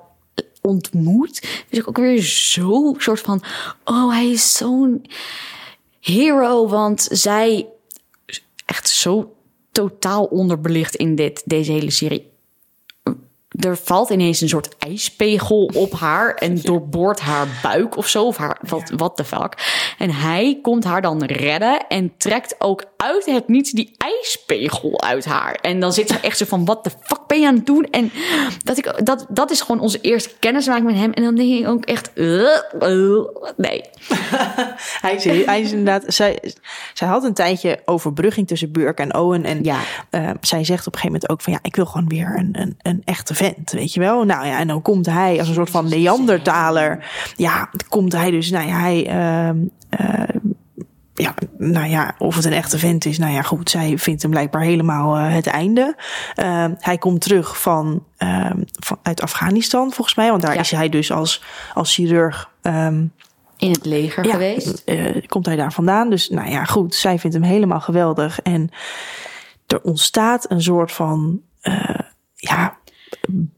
[0.62, 1.66] ontmoet.
[1.70, 3.44] Is ook weer zo soort van.
[3.84, 5.06] Oh, hij is zo'n
[6.00, 6.68] hero.
[6.68, 7.68] Want zij.
[8.66, 9.36] Echt zo
[9.72, 12.32] totaal onderbelicht in dit, deze hele serie
[13.60, 18.24] er valt ineens een soort ijspegel op haar en doorboort haar buik of zo.
[18.26, 19.82] Of haar, wat, wat de fuck.
[19.98, 25.26] En hij komt haar dan redden en trekt ook uit het niets die ijspegel uit
[25.26, 25.54] haar.
[25.54, 27.84] En dan zit ze echt zo van, wat de fuck ben je aan het doen?
[27.92, 28.12] En
[28.64, 31.12] dat, ik, dat, dat is gewoon onze eerste kennismaking met hem.
[31.12, 32.48] En dan denk ik ook echt, uh,
[32.82, 33.20] uh,
[33.58, 33.84] nee.
[35.02, 36.04] Hij is, hij is inderdaad.
[36.08, 36.40] Zij,
[36.94, 39.46] zij had een tijdje overbrugging tussen Burke en Owen.
[39.46, 39.80] En Ja.
[40.10, 42.50] eh, zij zegt op een gegeven moment ook van ja, ik wil gewoon weer een,
[42.52, 43.72] een, een echte vent.
[43.72, 44.24] Weet je wel?
[44.24, 47.06] Nou ja, en dan komt hij als een soort van Neandertaler.
[47.36, 49.08] Ja, komt hij dus, nou ja, hij.
[49.08, 49.58] ehm,
[49.90, 50.36] eh,
[51.16, 53.70] ja, nou ja, of het een echte vent is, nou ja, goed.
[53.70, 55.96] Zij vindt hem blijkbaar helemaal eh, het einde.
[56.36, 60.60] Ehm, hij komt terug van, ehm, van uit Afghanistan, volgens mij, want daar Ja.
[60.60, 62.52] is hij dus als, als chirurg.
[63.58, 64.82] In het leger ja, geweest.
[64.86, 66.10] eh, komt hij daar vandaan.
[66.10, 66.96] Dus nou ja, goed.
[66.96, 68.42] Zij vindt hem helemaal geweldig.
[68.42, 68.70] En
[69.68, 71.42] er ontstaat een soort van,
[72.36, 72.78] ja,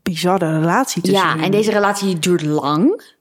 [0.03, 3.13] bizarre relatie tussen Ja, en deze relatie duurt lang.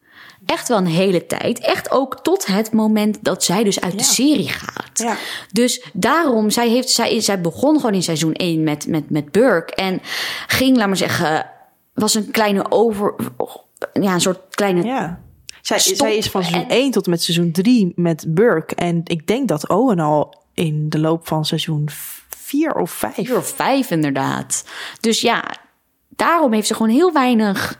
[0.46, 1.58] Echt wel een hele tijd.
[1.58, 4.98] Echt ook tot het moment dat zij dus uit de serie gaat.
[4.98, 5.16] Ja.
[5.52, 9.74] Dus daarom, zij, heeft, zij, zij begon gewoon in seizoen 1 met, met, met Burke.
[9.74, 10.00] En
[10.46, 11.50] ging, laat maar zeggen,
[11.94, 13.14] was een kleine over...
[13.92, 14.82] Ja, een soort kleine...
[14.82, 15.22] Ja.
[15.62, 18.74] Zij, zij is van seizoen En- 1 tot en met seizoen 3 met Burke.
[18.74, 21.88] En ik denk dat Owen al in de loop van seizoen
[22.28, 23.14] 4 of 5.
[23.14, 24.64] Vier of vijf inderdaad.
[25.00, 25.44] Dus ja,
[26.16, 27.78] daarom heeft ze gewoon heel weinig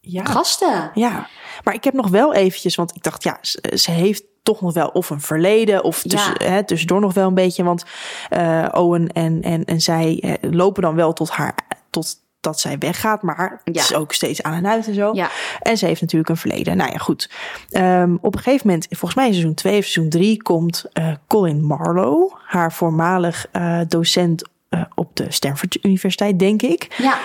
[0.00, 0.24] Ja.
[0.24, 0.90] gasten.
[0.94, 1.26] Ja,
[1.64, 3.38] maar ik heb nog wel eventjes, want ik dacht, ja,
[3.74, 6.50] ze, heeft toch nog wel of een verleden of tussen, Ja.
[6.50, 7.64] hè, tussendoor nog wel een beetje.
[7.64, 7.84] Want
[8.28, 11.54] eh, Owen en, en, en zij eh, lopen dan wel tot haar,
[11.90, 13.82] tot dat zij weggaat, maar het Ja.
[13.82, 15.10] is ook steeds aan en uit en zo.
[15.12, 15.30] Ja.
[15.60, 16.76] En ze heeft natuurlijk een verleden.
[16.76, 17.30] Nou ja, goed.
[17.70, 21.12] Ehm, op een gegeven moment, volgens mij in seizoen 2 of seizoen 3, komt eh,
[21.26, 23.46] Colin Marlowe, haar voormalig
[23.88, 24.42] docent
[24.94, 27.18] op de Stanford Universiteit, denk ik, Ja,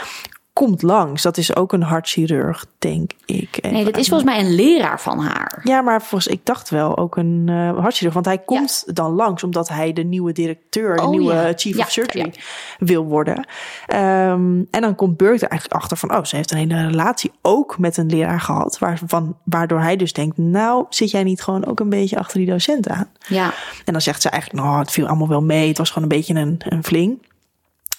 [0.54, 1.22] komt langs.
[1.22, 3.60] Dat is ook een hartchirurg, denk ik.
[3.62, 5.62] nee, dat is volgens mij een leraar van haar.
[5.64, 8.14] Ja, maar volgens ik dacht wel ook een uh, hartchirurg.
[8.14, 11.54] Want hij komt dan langs omdat hij de nieuwe directeur, de Oh, nieuwe ja.
[11.56, 12.34] chief Ja, of surgery
[12.80, 13.48] wil worden.
[13.86, 17.32] Ehm, en dan komt Burke er eigenlijk achter van, oh, ze heeft een hele relatie
[17.42, 18.80] ook met een leraar gehad.
[18.80, 22.50] Waarvan, waardoor hij dus denkt, nou, zit jij niet gewoon ook een beetje achter die
[22.50, 23.10] docent aan?
[23.28, 23.54] Ja,
[23.86, 25.68] En dan zegt ze eigenlijk, nou, het viel allemaal wel mee.
[25.68, 27.30] Het was gewoon een beetje een, een fling.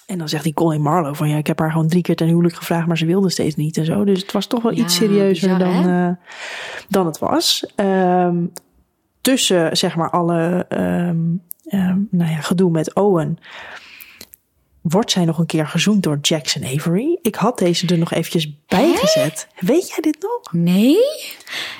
[0.05, 2.27] En dan zegt die Colin Marlowe van ja, ik heb haar gewoon drie keer ten
[2.27, 4.03] huwelijk gevraagd, maar ze wilde steeds niet en zo.
[4.03, 6.09] Dus het was toch wel Ja, iets serieuzer dan, eh,
[6.89, 7.65] dan het was.
[7.75, 8.45] Ehm,
[9.21, 11.21] tussen zeg maar alle ehm,
[11.65, 13.37] ehm, nou ja, gedoe met Owen
[14.81, 17.19] wordt zij nog een keer gezoend door Jackson Avery.
[17.21, 19.47] Ik had deze er nog eventjes bij gezet.
[19.59, 20.53] Weet jij dit nog?
[20.53, 20.97] nee.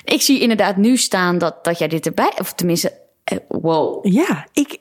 [0.04, 2.32] Ik zie inderdaad nu staan dat, dat jij dit erbij...
[2.38, 4.06] Of tenminste, eh, wow.
[4.06, 4.78] Ja, ik,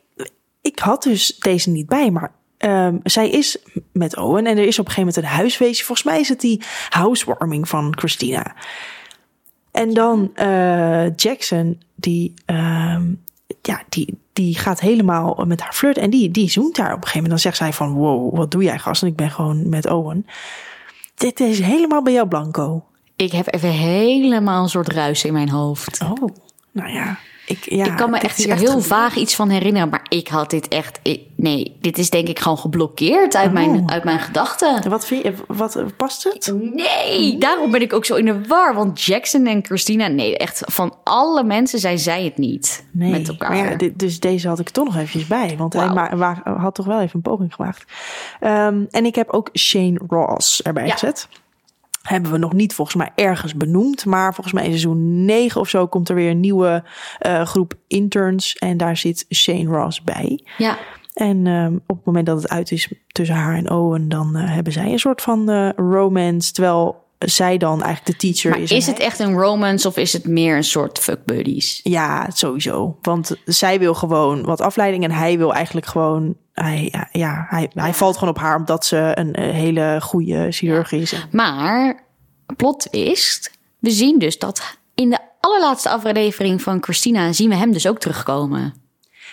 [0.62, 2.32] ik had dus deze niet bij, maar
[2.63, 3.58] ehm, zij is
[3.91, 5.86] met Owen en er is op een gegeven moment een huisfeestje.
[5.86, 8.56] Volgens mij is het die housewarming van Christina.
[9.71, 13.13] En dan eh, Jackson, die, ehm,
[13.62, 17.08] ja, die, die gaat helemaal met haar flirt en die, die zoent daar op een
[17.08, 17.43] gegeven moment.
[17.43, 19.02] Dan zegt zij van, wow, wat doe jij gast?
[19.02, 20.26] En ik ben gewoon met Owen.
[21.15, 22.84] Dit is helemaal bij jou blanco.
[23.15, 26.02] Ik heb even helemaal een soort ruis in mijn hoofd.
[26.02, 26.30] Oh,
[26.71, 27.19] nou ja.
[27.45, 29.89] Ik, ja, ik kan me echt hier heel vaag iets van herinneren.
[29.89, 30.99] Maar ik had dit echt...
[31.03, 33.86] ik- nee, dit is denk ik gewoon geblokkeerd uit, mijn, Oh.
[33.86, 34.89] uit mijn gedachten.
[34.89, 36.53] Wat vind je, wat, past het?
[36.73, 38.73] Nee, daarom ben ik ook zo in de war.
[38.75, 43.27] Want Jackson en Christina, nee, echt van alle mensen zijn zij het niet Nee, met
[43.27, 43.49] elkaar.
[43.49, 45.56] maar ja, dit, dus deze had ik toch nog eventjes bij.
[45.58, 45.93] Want hij Wauw.
[45.93, 47.84] ma- wa- had toch wel even een poging gewaagd.
[48.39, 50.91] Ehm, en ik heb ook Shane Ross erbij Ja.
[50.91, 51.27] gezet.
[52.04, 54.06] Hebben we nog niet volgens mij ergens benoemd.
[54.06, 56.84] Maar volgens mij in seizoen 9 of zo komt er weer een nieuwe
[57.20, 58.54] eh, groep interns.
[58.56, 60.44] En daar zit Shane Ross bij.
[60.58, 60.78] ja,
[61.13, 64.54] En ehm, op het moment dat het uit is tussen haar en Owen, dan eh,
[64.54, 66.52] hebben zij een soort van eh, romance.
[66.52, 68.72] Terwijl zij dan eigenlijk de teacher Maar is.
[68.72, 71.80] is het hij- echt een romance of is het meer een soort fuck buddies?
[71.84, 72.98] Ja, sowieso.
[73.02, 76.36] Want zij wil gewoon wat afleiding en hij wil eigenlijk gewoon.
[76.54, 80.92] Hij, ja, hij, hij valt gewoon op haar omdat ze een, eh, hele goede chirurg
[80.92, 81.28] is.
[81.32, 82.04] Maar,
[82.56, 87.72] plot twist, we zien dus dat in de allerlaatste aflevering van Christina zien we hem
[87.72, 88.74] dus ook terugkomen.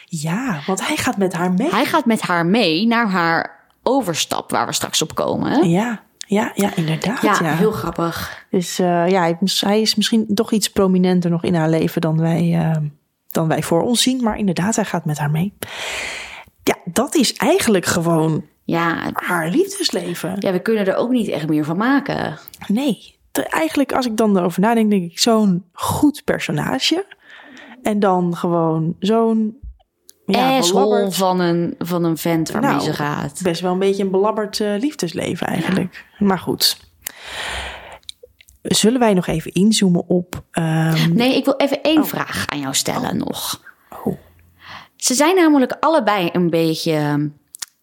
[0.06, 1.70] Ja, want hij gaat met haar mee.
[1.70, 5.68] Hij gaat met haar mee naar haar overstap waar we straks op komen.
[5.68, 7.22] Ja, ja, ja, inderdaad.
[7.22, 8.46] Ja, Ja, heel grappig.
[8.50, 12.20] Dus eh, ja, hij, hij is misschien toch iets prominenter nog in haar leven dan
[12.20, 12.82] wij, eh,
[13.28, 14.22] dan wij voor ons zien.
[14.22, 15.52] Maar inderdaad, hij gaat met haar mee.
[16.62, 20.36] Ja, dat is eigenlijk gewoon Ja, haar liefdesleven.
[20.38, 22.38] ja, we kunnen er ook niet echt meer van maken.
[22.66, 27.06] Nee, eigenlijk als ik dan erover nadenk, denk ik zo'n goed personage.
[27.82, 29.58] En dan gewoon zo'n
[30.26, 30.62] ja,
[31.10, 33.40] van een, van een vent waarmee Nou, ze gaat.
[33.42, 36.04] best wel een beetje een belabberd eh, liefdesleven eigenlijk.
[36.18, 36.76] Maar goed.
[38.62, 40.42] Zullen wij nog even inzoomen op...
[40.50, 43.60] ehm, Nee, ik wil even één vraag aan jou stellen nog.
[45.00, 47.30] Ze zijn namelijk allebei een beetje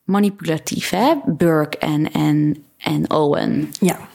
[0.03, 1.13] manipulatief, hè?
[1.25, 3.71] Burke en, en, en Owen.
[3.79, 4.09] ja,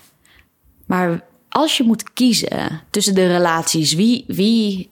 [0.87, 4.91] Maar als je moet kiezen tussen de relaties, wie, wie,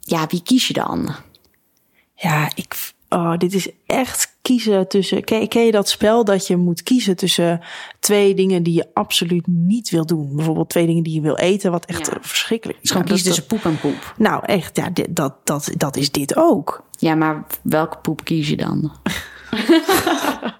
[0.00, 1.14] ja, wie kies je dan?
[2.14, 2.94] ja, ik...
[3.08, 5.24] Oh, dit is echt kiezen tussen...
[5.24, 7.60] Ken, ken je dat spel dat je moet kiezen tussen
[8.00, 10.36] twee dingen die je absoluut niet wil doen?
[10.36, 12.18] Bijvoorbeeld twee dingen die je wil eten, wat echt Ja.
[12.20, 14.14] verschrikkelijk is gewoon Nou, kiezen tussen poep en poep.
[14.18, 16.84] Nou, echt, ja, dit, dat, dat, dat is dit ook.
[16.96, 18.92] Ja, maar welke poep kies je dan?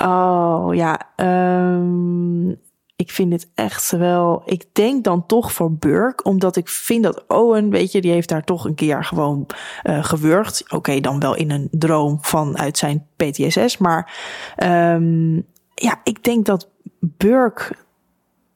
[0.00, 2.48] Oh ja, ehm,
[2.96, 4.42] ik vind dit echt wel.
[4.44, 8.28] Ik denk dan toch voor Burke, omdat ik vind dat Owen, weet je, die heeft
[8.28, 9.46] daar toch een keer gewoon
[9.82, 10.72] eh gewurgd.
[10.72, 14.14] Oké, dan wel in een droom vanuit zijn PTSS, maar
[14.56, 15.34] ehm,
[15.74, 16.68] ja, ik denk dat
[17.00, 17.74] Burke.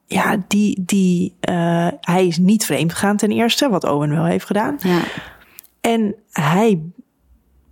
[0.07, 4.47] Ja, die, die, eh, hij is niet vreemd gegaan ten eerste, wat Owen wel heeft
[4.47, 4.77] gedaan.
[4.79, 5.01] Ja,
[5.81, 6.83] En hij,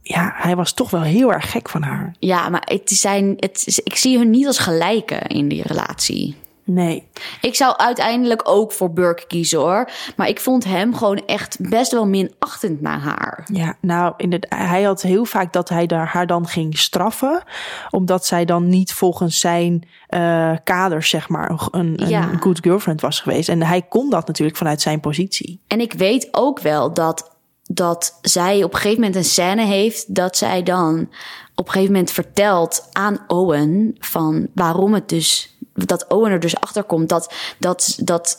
[0.03, 2.15] ja, hij was toch wel heel erg gek van haar.
[2.19, 6.37] ja maar het zijn, het, is- ik zie hun niet als gelijken in die relatie.
[6.71, 7.09] Nee,
[7.41, 9.91] Ik zou uiteindelijk ook voor Burke kiezen hoor.
[10.17, 13.47] Maar ik vond hem gewoon echt best wel minachtend naar haar.
[13.53, 17.43] Ja, nou, inderdaad, hij had heel vaak dat hij haar dan ging straffen.
[17.91, 22.31] Omdat zij dan niet volgens zijn eh kaders, zeg maar, een, een Ja.
[22.41, 23.49] good girlfriend was geweest.
[23.49, 25.61] En hij kon dat natuurlijk vanuit zijn positie.
[25.67, 27.37] En ik weet ook wel dat,
[27.71, 31.09] dat zij op een gegeven moment een scène heeft dat zij dan
[31.55, 36.61] op een gegeven moment vertelt aan Owen van waarom het dus dat Owen er dus
[36.61, 38.39] achter komt dat dat dat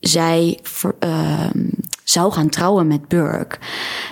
[0.00, 0.60] zij
[0.98, 1.68] ehm,
[2.04, 3.58] zou gaan trouwen met Burke.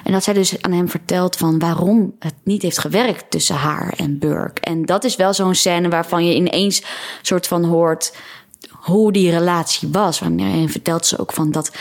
[0.04, 3.92] En dat zij dus aan hem vertelt van waarom het niet heeft gewerkt tussen haar
[3.96, 4.61] en Burke.
[4.61, 6.83] En dat is wel zo'n scène waarvan je ineens
[7.22, 8.16] soort van hoort
[8.70, 10.18] hoe die relatie was.
[10.18, 11.72] Wanneer vertelt ze ook van dat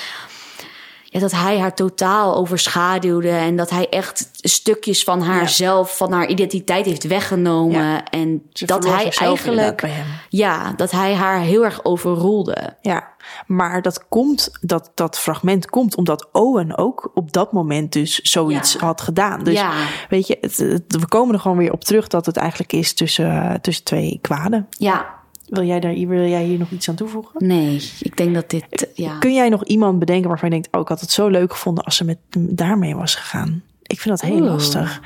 [1.10, 6.28] ja, dat hij haar totaal overschaduwde en dat hij echt stukjes van haarzelf, van haar
[6.28, 7.80] identiteit heeft weggenomen.
[7.82, 8.04] Ja.
[8.04, 9.88] En Ze dat hij eigenlijk,
[10.30, 12.76] ja, dat hij haar heel erg overroelde.
[12.82, 13.08] Ja,
[13.48, 18.74] maar dat komt, dat, dat fragment komt omdat Owen ook op dat moment dus zoiets
[18.74, 18.80] Ja.
[18.80, 19.44] had gedaan.
[19.44, 19.72] Dus Ja.
[20.10, 22.94] weet je, het, het- we komen er gewoon weer op terug dat het eigenlijk is
[22.94, 24.68] tussen, tussen twee kwaden.
[24.70, 25.16] Ja,
[25.48, 27.48] Wil jij, daar, wil jij hier nog iets aan toevoegen?
[27.48, 29.18] nee, ik denk dat dit, ja.
[29.18, 31.84] Kun jij nog iemand bedenken waarvan je denkt, oh, ik had het zo leuk gevonden
[31.84, 33.64] als ze met daarmee was gegaan?
[33.84, 35.02] Ik vind dat heel lastig.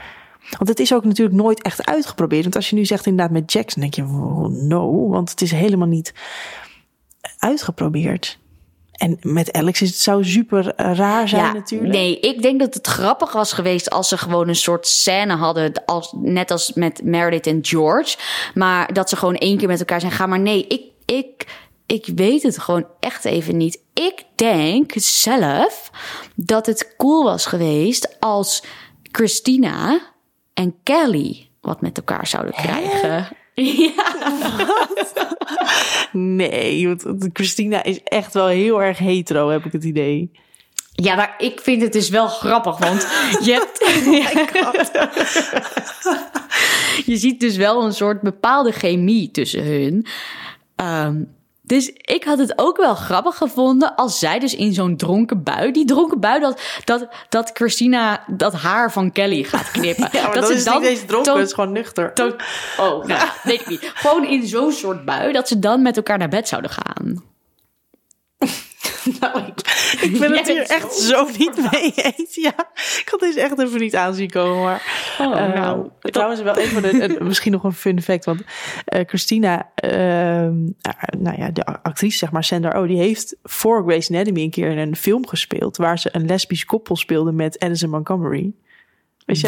[0.57, 2.43] Want het is ook natuurlijk nooit echt uitgeprobeerd.
[2.43, 5.51] Want als je nu zegt inderdaad met Jackson, denk je, oh, no, want het is
[5.51, 6.13] helemaal niet
[7.37, 8.39] uitgeprobeerd.
[9.01, 11.93] En met Alex is het zou super eh, raar zijn ja, natuurlijk.
[11.93, 15.85] Nee, ik denk dat het grappig was geweest als ze gewoon een soort scène hadden,
[15.85, 18.17] als, net als met Meredith en George.
[18.53, 20.29] Maar dat ze gewoon één keer met elkaar zijn gaan.
[20.29, 21.45] Maar nee, ik, ik,
[21.85, 23.79] ik weet het gewoon echt even niet.
[23.93, 25.91] Ik denk zelf
[26.35, 28.63] dat het cool was geweest als
[29.11, 29.99] Christina
[30.53, 33.37] en Kelly wat met elkaar zouden krijgen.
[33.53, 33.93] Ja.
[36.11, 40.31] Nee, want Christina is echt wel heel erg hetero, heb ik het idee.
[40.93, 43.01] ja, maar ik vind het dus wel grappig, want
[43.43, 43.79] je hebt...
[47.11, 50.05] je ziet dus wel een soort bepaalde chemie tussen hun.
[50.75, 51.23] Ehm,
[51.71, 55.71] dus ik had het ook wel grappig gevonden als zij dus in zo'n dronken bui,
[55.71, 60.09] die dronken bui, dat, dat, dat Christina dat haar van Kelly gaat knippen.
[60.11, 62.13] Ja, dat dat is niet eens dronken, het is gewoon nuchter.
[62.13, 62.35] to-
[62.79, 63.91] oh, nou, weet ik niet.
[63.93, 67.23] Gewoon in zo'n soort bui dat ze dan met elkaar naar bed zouden gaan.
[69.19, 69.61] Nou, ik,
[70.01, 72.35] Ik ben het hier echt zo niet mee eens.
[72.35, 72.53] Ja,
[72.99, 74.63] ik had deze echt even niet aanzien komen.
[74.63, 74.81] Maar,
[75.19, 75.87] Oh, eh, nou.
[76.01, 78.25] trouwens, wel even een, een- misschien nog een fun fact.
[78.25, 78.41] Want
[78.85, 83.83] eh, Christina, ehm, eh, nou ja, de actrice, zeg maar, Sandra Oh, die heeft voor
[83.83, 85.77] Grey's Anatomy een keer in een film gespeeld.
[85.77, 88.51] waar ze een lesbisch koppel speelde met Addison Montgomery.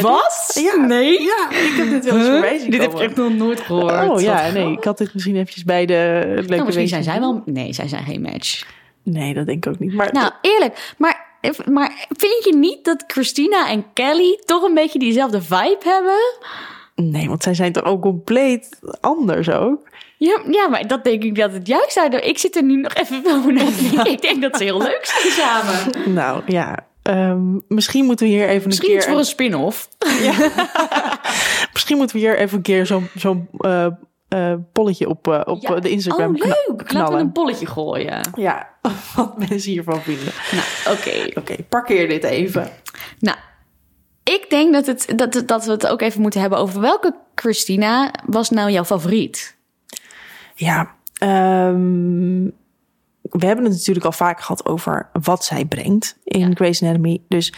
[0.02, 0.60] Wat?
[0.63, 0.76] Ja.
[0.86, 1.22] Nee?
[1.22, 4.10] Ja, ik heb dit wel eens voorbij zien Dit heb ik echt nog nooit gehoord.
[4.10, 7.19] Oh ja, nee, ik had dit misschien eventjes bij de leuke Nou, misschien zijn zij
[7.19, 7.41] wel...
[7.46, 8.65] Nee, zij zijn geen match.
[9.04, 9.94] Nee, dat denk ik ook niet.
[9.94, 10.94] Maar Nou, eerlijk.
[10.98, 11.26] Maar,
[11.72, 16.20] maar vind je niet dat Christina en Kelly toch een beetje diezelfde vibe hebben?
[16.96, 19.89] nee, want zij zijn toch ook compleet anders ook.
[20.18, 22.20] Ja, ja, maar dat denk ik dat het juist daardoor...
[22.20, 24.12] Ik zit er nu nog even te denken.
[24.12, 26.13] Ik denk dat ze heel leuk zijn samen.
[26.13, 29.13] Nou ja, ehm, misschien moeten we hier even Misschien een iets keer.
[29.13, 29.89] voor een spin-off.
[31.74, 33.88] Misschien moeten we hier even een keer zo'n zo'n eh,
[34.34, 35.76] eh, polletje op, eh, op Ja.
[35.76, 36.91] eh, de Instagram oh, leuk.
[36.93, 38.22] Laten we een polletje gooien.
[38.36, 38.69] Ja,
[39.15, 40.34] wat mensen hiervan vinden.
[40.52, 41.39] Nou, oké.
[41.39, 42.69] Oké, parkeer dit even.
[43.19, 43.38] Nou,
[44.24, 48.12] ik denk dat, het, dat, dat we het ook even moeten hebben over welke Christina
[48.26, 49.58] was nou jouw favoriet?
[50.56, 52.43] Ja, ehm,
[53.22, 56.50] we hebben het natuurlijk al vaak gehad over wat zij brengt in Ja.
[56.54, 57.22] Grey's Anatomy.
[57.28, 57.54] Dus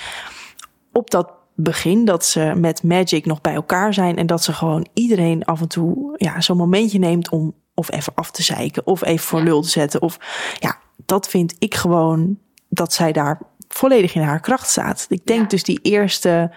[0.92, 4.88] op dat begin dat ze met Magic nog bij elkaar zijn en dat ze gewoon
[4.94, 9.04] iedereen af en toe ja, zo'n momentje neemt om of even af te zeiken of
[9.04, 9.46] even voor Ja.
[9.46, 10.02] lul te zetten.
[10.02, 10.18] Of
[10.60, 12.38] ja, dat vind ik gewoon
[12.70, 15.06] dat zij daar volledig in haar kracht staat.
[15.10, 15.48] Ik denk Ja.
[15.48, 16.52] dus die eerste,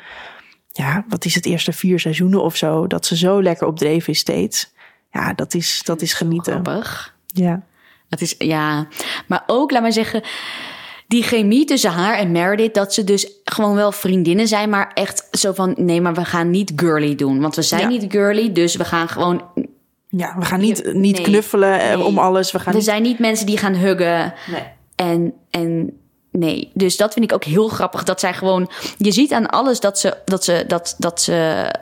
[0.73, 4.09] ja, wat is het eerste vier seizoenen of zo, dat ze zo lekker op dreef
[4.09, 4.73] is steeds.
[5.13, 6.53] Ja, dat is, dat is genieten.
[6.53, 7.17] Grappig.
[7.27, 7.63] Ja.
[8.09, 8.87] Het is, ja,
[9.27, 10.23] maar ook, laat maar zeggen,
[11.09, 15.29] die chemie tussen haar en Meredith, dat ze dus gewoon wel vriendinnen zijn, maar echt
[15.31, 17.41] zo van, nee, maar we gaan niet girly doen.
[17.41, 17.89] Want we zijn Ja.
[17.89, 19.43] niet girly, dus we gaan gewoon,
[20.09, 21.25] Ja, we gaan niet, niet nee.
[21.25, 22.05] knuffelen eh, Nee.
[22.05, 22.53] om alles.
[22.53, 22.87] We gaan we niet...
[22.89, 24.35] zijn niet mensen die gaan huggen.
[24.51, 24.63] Nee.
[24.95, 25.93] En, en
[26.31, 28.05] nee, dus dat vind ik ook heel grappig.
[28.05, 31.35] Dat zij gewoon, je ziet aan alles dat ze, dat ze, dat, dat ze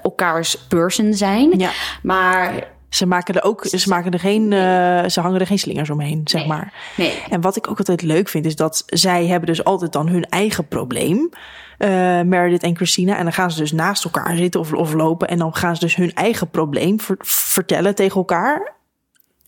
[0.03, 1.59] elkaars person zijn.
[1.59, 1.71] Ja.
[2.03, 5.91] Maar Ze maken er ook, ze maken er geen, eh, ze hangen er geen slingers
[5.91, 6.49] omheen, zeg Nee.
[6.51, 6.73] maar.
[6.97, 10.09] nee, En wat ik ook altijd leuk vind, is dat zij hebben dus altijd dan
[10.09, 11.29] hun eigen probleem.
[11.79, 13.17] eh Meredith en Christina.
[13.17, 15.29] En dan gaan ze dus naast elkaar zitten of, of lopen.
[15.29, 18.75] En dan gaan ze dus hun eigen probleem ver- vertellen tegen elkaar.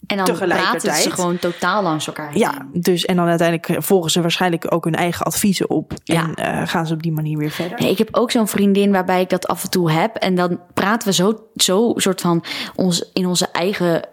[0.09, 2.39] En dan praten ze gewoon totaal langs elkaar heen.
[2.39, 5.93] Ja, dus en dan uiteindelijk volgen ze waarschijnlijk ook hun eigen adviezen op.
[6.05, 6.23] Ja.
[6.23, 7.81] En eh, gaan ze op die manier weer verder.
[7.81, 10.17] Nee, ik heb ook zo'n vriendin waarbij ik dat af en toe heb.
[10.17, 12.45] En dan praten we zo, zo soort van
[12.75, 14.09] ons, in onze eigen.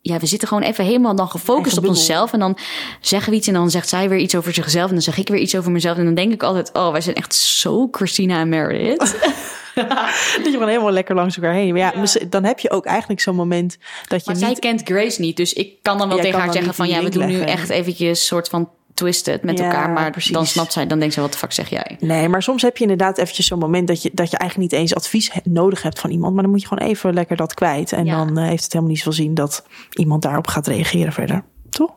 [0.00, 2.32] Ja, we zitten gewoon even helemaal dan gefocust op onszelf.
[2.32, 2.58] En dan
[3.00, 4.86] zeggen we iets en dan zegt zij weer iets over zichzelf.
[4.86, 5.96] En dan zeg ik weer iets over mezelf.
[5.98, 9.16] En dan denk ik altijd, oh, wij zijn echt zo Christina en Meredith.
[10.36, 11.72] Dat je gewoon helemaal lekker langs elkaar heen.
[11.74, 14.58] Maar ja, dan heb je ook eigenlijk zo'n moment dat je Maar zij niet...
[14.58, 15.36] kent Grace niet.
[15.36, 16.88] Dus ik kan dan wel Jij tegen haar zeggen van...
[16.88, 19.90] ja, we doen nu echt eventjes soort van twisted met Ja, elkaar.
[19.90, 20.32] Maar precies.
[20.32, 21.96] dan snapt zij, dan denkt ze, wat de fuck zeg jij?
[22.00, 24.80] Nee, maar soms heb je inderdaad eventjes zo'n moment dat je, dat je eigenlijk niet
[24.80, 26.32] eens advies he- nodig hebt van iemand.
[26.34, 27.92] Maar dan moet je gewoon even lekker dat kwijt.
[27.92, 28.16] En Ja.
[28.24, 31.44] dan eh, heeft het helemaal niet zoveel zin dat iemand daarop gaat reageren verder.
[31.70, 31.90] Toch?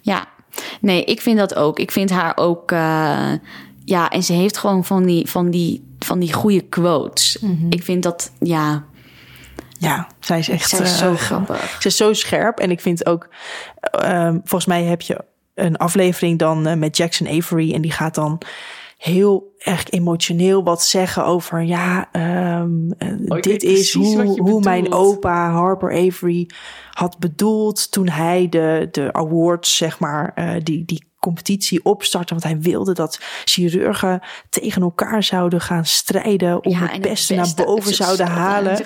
[0.00, 0.26] Ja,
[0.80, 1.78] nee, ik vind dat ook.
[1.78, 2.72] Ik vind haar ook.
[2.72, 3.32] eh,
[3.84, 7.38] ja, en ze heeft gewoon van die, van die, van die goede quotes.
[7.70, 8.84] Ik vind dat, ja,
[9.78, 11.76] Ja, zij is echt zij is zo eh, grappig.
[11.80, 12.58] Ze is zo scherp.
[12.58, 13.28] En ik vind ook,
[13.80, 17.74] ehm, volgens mij heb je een aflevering dan eh, met Jackson Avery.
[17.74, 18.40] En die gaat dan
[18.98, 24.92] heel erg emotioneel wat zeggen over, ja, ehm, eh, Oh, dit is hoe, hoe mijn
[24.92, 26.48] opa Harper Avery
[26.90, 32.34] had bedoeld toen hij de, de awards, zeg maar, eh, die, die competitie opstartte.
[32.34, 37.52] Want hij wilde dat chirurgen tegen elkaar zouden gaan strijden om Ja, het beste, naar
[37.54, 38.76] boven zouden halen.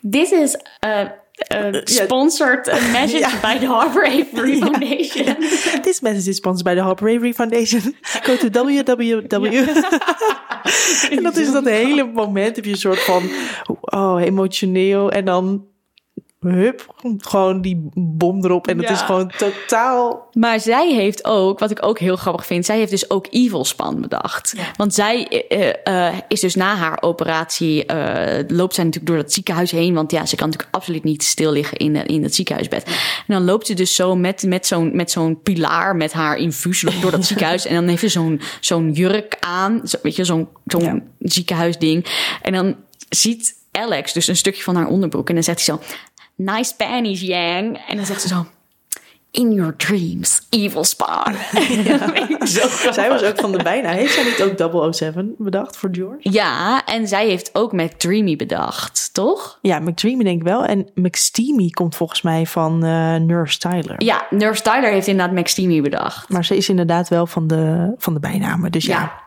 [0.00, 1.00] Dit is uh,
[1.54, 3.40] uh, sponsored uh, message Ja.
[3.40, 5.36] by the Harbor Avery Foundation.
[5.82, 7.96] This message is sponsored by the Harper Avery Foundation.
[8.22, 9.68] Go to www.
[11.10, 13.30] en dat is dat hele moment heb je een soort van
[13.80, 15.66] oh emotioneel en dan
[16.40, 18.92] hup gewoon die bom erop en het Ja.
[18.94, 22.90] is gewoon totaal Maar zij heeft ook, wat ik ook heel grappig vind, zij heeft
[22.90, 24.54] dus ook Evil Span bedacht.
[24.76, 29.32] Want zij eh, eh, is dus na haar operatie, eh, loopt zij natuurlijk door dat
[29.32, 29.94] ziekenhuis heen.
[29.94, 32.84] Want ja, ze kan natuurlijk absoluut niet stil liggen in, in het ziekenhuisbed.
[32.86, 32.94] En
[33.34, 37.10] dan loopt ze dus zo met, met zo'n met zo'n pilaar met haar infuus door
[37.10, 37.66] dat ziekenhuis.
[37.66, 41.00] En dan heeft ze zo'n zo'n jurk aan, zo, weet je, zo'n zo'n Ja.
[41.18, 42.06] ziekenhuisding.
[42.42, 42.76] En dan
[43.08, 45.28] ziet Alex dus een stukje van haar onderbroek.
[45.28, 45.82] En dan zegt hij zo,
[46.36, 47.78] nice panties, Yang.
[47.88, 48.46] En dan zegt ze zo...
[49.30, 51.34] In your dreams, evil spawn.
[52.92, 53.90] Zij was ook van de bijna.
[53.90, 56.18] Heeft zij niet ook 007 bedacht voor George?
[56.32, 59.58] Ja, en zij heeft ook McDreamy bedacht, toch?
[59.62, 60.64] Ja, McDreamy denk ik wel.
[60.64, 64.04] En McSteamy komt volgens mij van eh Nurse Tyler.
[64.04, 66.28] Ja, Nurse Tyler heeft inderdaad McSteamy bedacht.
[66.28, 68.72] Maar ze is inderdaad wel van de, van de bijnamen.
[68.72, 69.00] Dus ja.
[69.00, 69.24] Ja.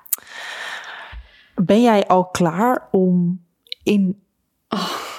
[1.56, 3.42] Ben jij al klaar om
[3.84, 4.22] in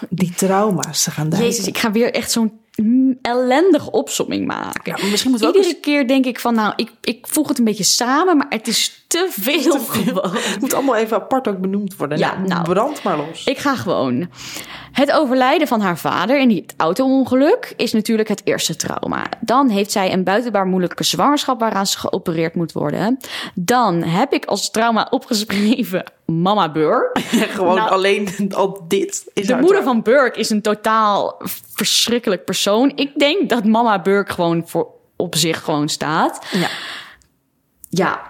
[0.09, 1.51] die trauma's te gaan duiken?
[1.51, 2.61] Jezus, ik ga weer echt zo'n
[3.22, 4.96] ellendige opsomming maken.
[4.96, 7.84] Ja, misschien ook Iedere keer denk ik van, nou, ik, ik voeg het een beetje
[7.84, 9.78] samen, maar het is te veel.
[9.78, 10.30] gewoon.
[10.34, 12.18] Het moet allemaal even apart ook benoemd worden.
[12.18, 12.64] Ja, nou, nou.
[12.64, 13.44] brand maar los.
[13.44, 14.30] Ik ga gewoon.
[14.93, 19.26] Het overlijden van haar vader in het auto-ongeluk is natuurlijk het eerste trauma.
[19.41, 23.18] Dan heeft zij een buitenbaar moeilijke zwangerschap waaraan ze geopereerd moet worden.
[23.55, 27.20] Dan heb ik als trauma opgeschreven Mama Burke.
[27.55, 29.30] Gewoon Nou, alleen al dit.
[29.34, 29.93] Is De moeder trauma.
[29.93, 31.41] van Burke is een totaal
[31.74, 32.93] verschrikkelijk persoon.
[32.95, 36.47] Ik denk dat Mama Burke gewoon voor op zich gewoon staat.
[36.51, 36.68] Ja.
[37.88, 38.30] Ja.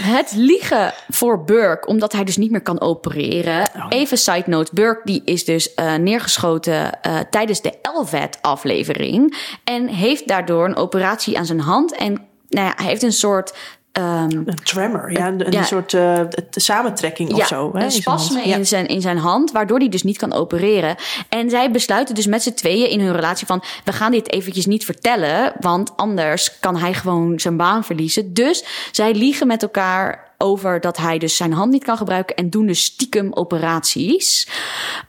[0.00, 3.70] Het liegen voor Burke, omdat hij dus niet meer kan opereren.
[3.88, 9.36] Even side note, Burke die is dus eh, neergeschoten eh, tijdens de LVAD-aflevering.
[9.64, 11.94] En heeft daardoor een operatie aan zijn hand.
[11.94, 12.12] En
[12.48, 13.54] nou ja, hij heeft een soort...
[13.94, 15.26] ehm, Een tremor, ja.
[15.28, 15.62] Een, een Ja.
[15.62, 17.70] soort t- samentrekking of zo.
[17.72, 18.56] hè, een spasme Ja.
[18.56, 20.96] in, zijn, in zijn hand, waardoor hij dus niet kan opereren.
[21.28, 23.62] En zij besluiten dus met z'n tweeën in hun relatie van...
[23.84, 28.32] we gaan dit eventjes niet vertellen, want anders kan hij gewoon zijn baan verliezen.
[28.34, 32.36] Dus zij liegen met elkaar over dat hij dus zijn hand niet kan gebruiken...
[32.36, 34.48] en doen dus stiekem operaties.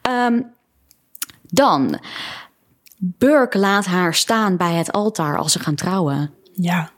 [0.02, 0.42] Ehm,
[1.44, 2.00] dan,
[2.98, 6.32] Burke laat haar staan bij het altaar als ze gaan trouwen.
[6.54, 6.90] Ja.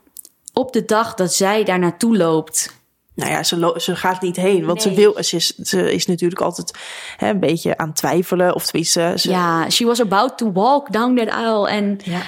[0.58, 2.76] Op de dag dat zij daar naartoe loopt...
[3.16, 4.66] Nou ja, ze, lo- ze gaat niet heen.
[4.66, 6.72] Want ze wil, ze is, ze is natuurlijk altijd
[7.18, 8.55] hè, een beetje aan het twijfelen.
[8.55, 11.70] Of tenminste, ze, Ja, she was about to walk down that aisle.
[11.70, 12.22] En Ja.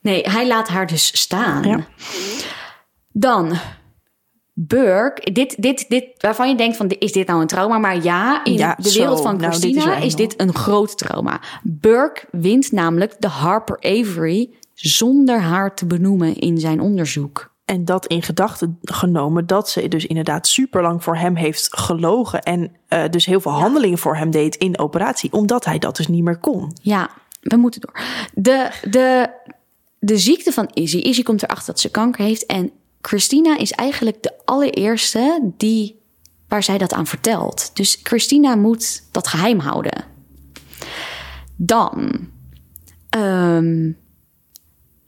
[0.00, 1.62] nee, hij laat haar dus staan.
[1.62, 1.86] Ja.
[3.12, 3.52] Dan
[4.54, 7.78] Burke, dit, dit, dit, waarvan je denkt van, is dit nou een trauma?
[7.78, 8.98] Maar ja, in Ja, de zo.
[8.98, 11.40] wereld van Nou, dit is Christina is, een, dit een groot trauma.
[11.62, 17.50] Burke wint namelijk de Harper Avery zonder haar te benoemen in zijn onderzoek.
[17.72, 22.42] En dat in gedachten genomen dat ze dus inderdaad super lang voor hem heeft gelogen.
[22.42, 25.32] En eh, dus heel veel handelingen voor hem deed in operatie.
[25.32, 26.72] Omdat hij dat dus niet meer kon.
[26.82, 27.10] Ja,
[27.40, 28.00] we moeten door.
[28.34, 29.30] De, de,
[29.98, 30.96] de ziekte van Izzy.
[30.96, 32.46] Izzy komt erachter dat ze kanker heeft.
[32.46, 32.70] En
[33.00, 36.00] Christina is eigenlijk de allereerste die,
[36.48, 37.70] waar zij dat aan vertelt.
[37.74, 40.04] Dus Christina moet dat geheim houden.
[41.56, 42.28] Dan
[43.08, 43.90] ehm,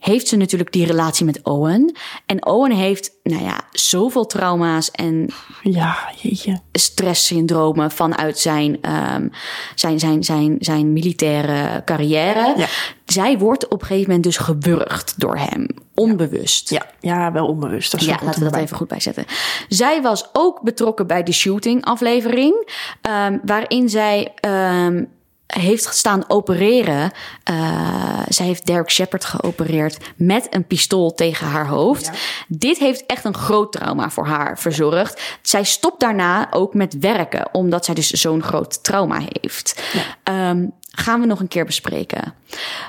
[0.05, 1.95] heeft ze natuurlijk die relatie met Owen.
[2.25, 5.29] En Owen heeft, nou ja, zoveel trauma's en
[5.61, 6.59] Ja, jeetje.
[6.71, 9.27] stresssyndromen vanuit zijn, ehm,
[9.75, 12.53] zijn, zijn, zijn, zijn militaire carrière.
[12.57, 12.67] Ja.
[13.05, 16.69] Zij wordt op een gegeven moment dus gewurgd door hem, onbewust.
[16.69, 17.91] Ja, ja wel onbewust.
[17.91, 19.25] Dat Ja, laten we dat even goed bijzetten.
[19.67, 25.03] Zij was ook betrokken bij de shooting-aflevering, ehm, waarin zij ehm,
[25.47, 27.11] heeft gestaan opereren.
[27.43, 32.11] Eh, zij heeft Derek Shepard geopereerd met een pistool tegen haar hoofd.
[32.47, 35.37] Dit heeft echt een groot trauma voor haar verzorgd.
[35.41, 39.83] Zij stopt daarna ook met werken, omdat zij dus zo'n groot trauma heeft.
[40.23, 42.33] Ehm, gaan we nog een keer bespreken.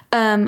[0.09, 0.46] Ehm,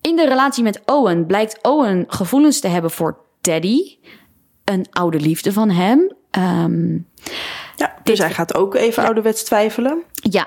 [0.00, 3.96] in de relatie met Owen blijkt Owen gevoelens te hebben voor Teddy,
[4.64, 6.12] een oude liefde van hem.
[6.30, 6.98] Ehm,
[7.78, 10.02] Ja, dus hij gaat ook even ouderwets twijfelen.
[10.12, 10.46] ja,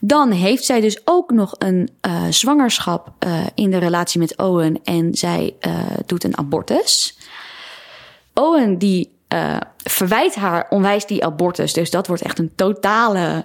[0.00, 4.80] dan heeft zij dus ook nog een eh, zwangerschap eh, in de relatie met Owen
[4.84, 5.72] en zij eh,
[6.06, 7.18] doet een abortus.
[8.34, 9.10] Owen die
[9.84, 13.44] verwijt haar onwijs die abortus, dus dat wordt echt een totale.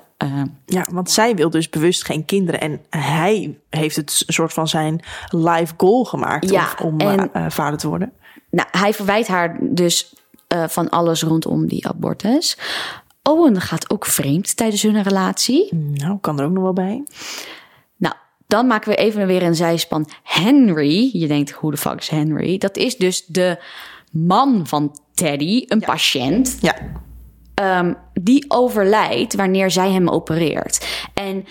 [0.65, 2.61] Ja, want zij wil dus bewust geen kinderen.
[2.61, 4.99] En hij heeft het een soort van zijn
[5.29, 8.13] life goal gemaakt Ja, om, om en- vader te worden.
[8.49, 10.13] nou, hij verwijt haar dus
[10.67, 12.57] van alles rondom die abortus.
[13.27, 15.75] Owen gaat ook vreemd tijdens hun relatie.
[15.75, 17.03] Nou, kan er ook nog wel bij.
[17.97, 18.15] Nou,
[18.47, 20.09] dan maken we even weer een zijspan.
[20.23, 22.57] Henry, je denkt, hoe de fuck is Henry?
[22.57, 23.57] Dat is dus de
[24.11, 26.75] man van Teddy, een patiënt, Ja,
[27.53, 30.87] ehm, die overlijdt wanneer zij hem opereert.
[31.13, 31.45] En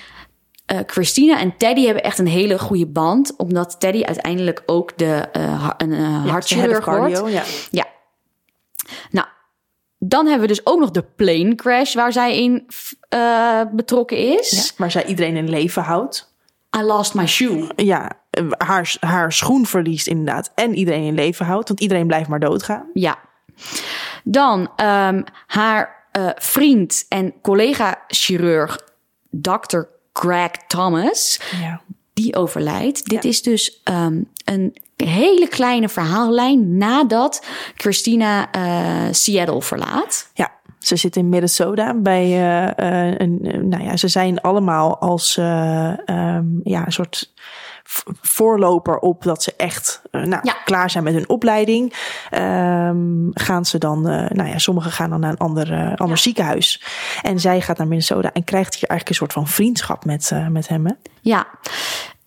[0.67, 5.29] eh, Christina en Teddy hebben echt een hele goede band, omdat Teddy uiteindelijk ook de,
[5.33, 7.29] ha- een eh, ja hartchirurg cardio.
[7.29, 7.43] Ja.
[7.71, 7.87] Ja.
[9.11, 9.27] Nou,
[9.99, 12.67] dan hebben we dus ook nog de plane crash waar zij in
[13.09, 14.51] eh, betrokken is.
[14.51, 16.35] Ja, waar zij iedereen in leven houdt.
[16.79, 17.71] I lost my shoe.
[17.77, 18.11] Ja,
[18.59, 20.53] haar, haar schoen verliest inderdaad.
[20.55, 21.69] En iedereen in leven houdt.
[21.69, 22.91] Want iedereen blijft maar doodgaan.
[22.95, 23.19] Ja.
[24.25, 28.81] Dan ehm, haar eh, vriend en collega-chirurg,
[29.31, 29.81] Dr.
[30.13, 31.81] Greg Thomas, Ja.
[32.13, 33.05] die overlijdt.
[33.09, 40.31] Dit is dus um, een hele kleine verhaallijn nadat Christina uh, Seattle verlaat.
[40.35, 40.55] Ja.
[40.79, 43.39] Ze zit in Minnesota bij uh, uh, een,
[43.69, 47.33] nou ja, ze zijn allemaal als uh, um, ja, een soort
[48.21, 50.57] voorloper op dat ze echt nou, ja.
[50.65, 51.95] klaar zijn met hun opleiding.
[52.31, 56.23] Um, gaan ze dan, nou ja, sommigen gaan dan naar een ander, ander ja.
[56.23, 56.85] ziekenhuis.
[57.23, 60.69] En zij gaat naar Minnesota en krijgt hier eigenlijk een soort van vriendschap met, met
[60.69, 60.87] hem.
[60.87, 60.93] Hè?
[61.21, 61.47] Ja.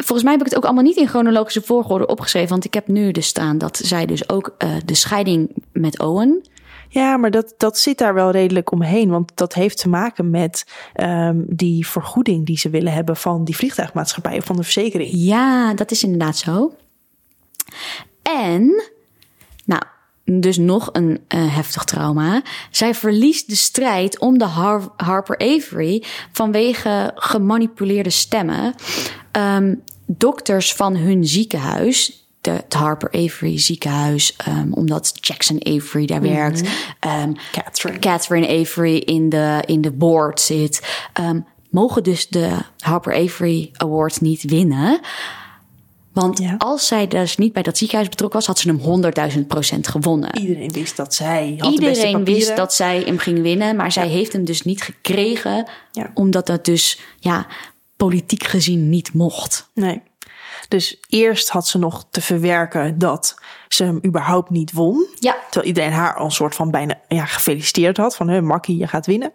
[0.10, 2.49] Volgens mij heb ik het ook allemaal niet in chronologische volgorde opgeschreven.
[2.49, 4.55] Want ik heb nu dus staan dat zij dus ook
[4.86, 6.41] de scheiding met Owen
[6.89, 9.10] ja, maar dat, dat zit daar wel redelijk omheen.
[9.10, 13.55] Want dat heeft te maken met um, die vergoeding die ze willen hebben van die
[13.55, 15.10] vliegtuigmaatschappij of van de verzekering.
[15.14, 16.76] Ja, dat is inderdaad zo.
[18.22, 18.84] En,
[19.66, 19.82] nou,
[20.24, 22.41] dus nog een uh, heftig trauma.
[22.72, 28.76] Zij verliest de strijd om de Har Harper Avery vanwege gemanipuleerde stemmen.
[29.32, 29.84] Um,
[30.18, 36.26] dokters van hun ziekenhuis de, het Harper Avery ziekenhuis, um, omdat Jackson Avery daar mm
[36.26, 36.36] -hmm.
[36.36, 36.62] werkt.
[37.24, 37.99] Um, Catherine.
[37.99, 41.03] Catherine Avery in de, in de board zit.
[41.20, 44.99] Um, mogen dus de Harper Avery Award niet winnen.
[46.14, 46.55] Want ja.
[46.57, 50.38] als zij dus niet bij dat ziekenhuis betrokken was, had ze hem 100.000 procent gewonnen.
[50.39, 51.55] Iedereen wist dat zij.
[51.57, 55.68] Had Iedereen wist dat zij hem ging winnen, maar zij heeft hem dus niet gekregen,
[55.91, 56.12] ja.
[56.14, 57.47] omdat dat dus ja,
[58.06, 59.70] politiek gezien niet mocht.
[59.74, 60.02] Nee.
[60.68, 63.36] Dus eerst had ze nog te verwerken dat
[63.68, 65.08] ze hem überhaupt niet won.
[65.20, 65.36] Ja.
[65.43, 68.16] Terwijl iedereen haar al een soort van bijna ja, gefeliciteerd had.
[68.16, 69.32] Van, hé, Makkie, je gaat winnen.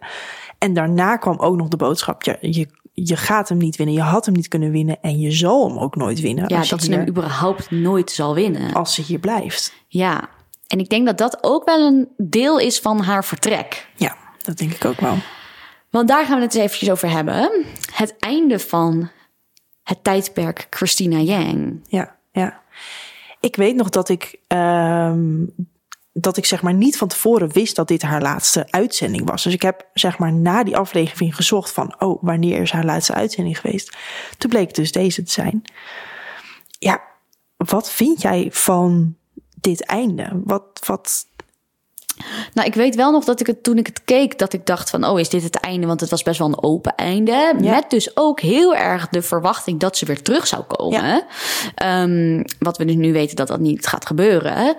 [0.57, 3.95] En daarna kwam ook nog de boodschap, je, je, je gaat hem niet winnen.
[3.95, 6.43] Je had hem niet kunnen winnen en je zal hem ook nooit winnen.
[6.47, 8.73] Ja, dat ze hem überhaupt nooit zal winnen.
[8.73, 9.73] Als ze hier blijft.
[9.87, 10.29] Ja,
[10.67, 13.89] en ik denk dat dat ook wel een deel is van haar vertrek.
[13.95, 15.17] Ja, dat denk ik ook wel.
[15.95, 17.65] Want daar gaan we het eens eventjes over hebben.
[17.91, 19.09] Het einde van
[19.83, 21.79] het tijdperk Christina Yang.
[21.87, 22.61] Ja, ja.
[23.39, 25.53] Ik weet nog dat ik, um,
[26.13, 29.43] dat ik zeg maar niet van tevoren wist dat dit haar laatste uitzending was.
[29.43, 33.13] Dus ik heb zeg maar na die aflevering gezocht van, oh, wanneer is haar laatste
[33.13, 33.97] uitzending geweest?
[34.37, 35.61] Toen bleek dus deze te zijn.
[36.79, 37.01] Ja,
[37.57, 39.15] wat vind jij van
[39.55, 40.41] dit einde?
[40.43, 41.25] Wat, wat,
[42.53, 44.89] nou, ik weet wel nog dat ik het toen ik het keek, dat ik dacht
[44.89, 45.87] van, oh, is dit het einde?
[45.87, 47.53] Want het was best wel een open einde.
[47.59, 47.71] Ja.
[47.71, 51.25] Met dus ook heel erg de verwachting dat ze weer terug zou komen.
[51.75, 52.01] Ja.
[52.01, 54.75] Um, wat we dus nu weten dat dat niet gaat gebeuren.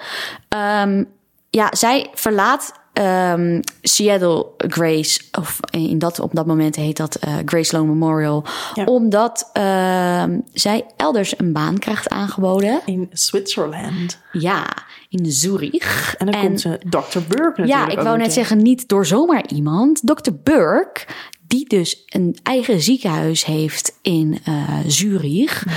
[0.82, 1.08] Um,
[1.50, 7.34] ja, zij verlaat um, Seattle Grace, of in dat, op dat moment heet dat uh,
[7.44, 8.44] Grace Sloan Memorial,
[8.74, 8.84] ja.
[8.84, 12.80] omdat uh, zij elders een baan krijgt aangeboden.
[12.84, 14.18] In Zwitserland.
[14.32, 14.66] Ja,
[15.08, 16.14] in Zurich.
[16.18, 17.18] En dan en, komt ze Dr.
[17.28, 20.00] Burke natuurlijk Ja, ik wou net zeggen, niet door zomaar iemand.
[20.04, 20.30] Dr.
[20.42, 21.06] Burke,
[21.46, 25.72] die dus een eigen ziekenhuis heeft in uh, Zurich, ja.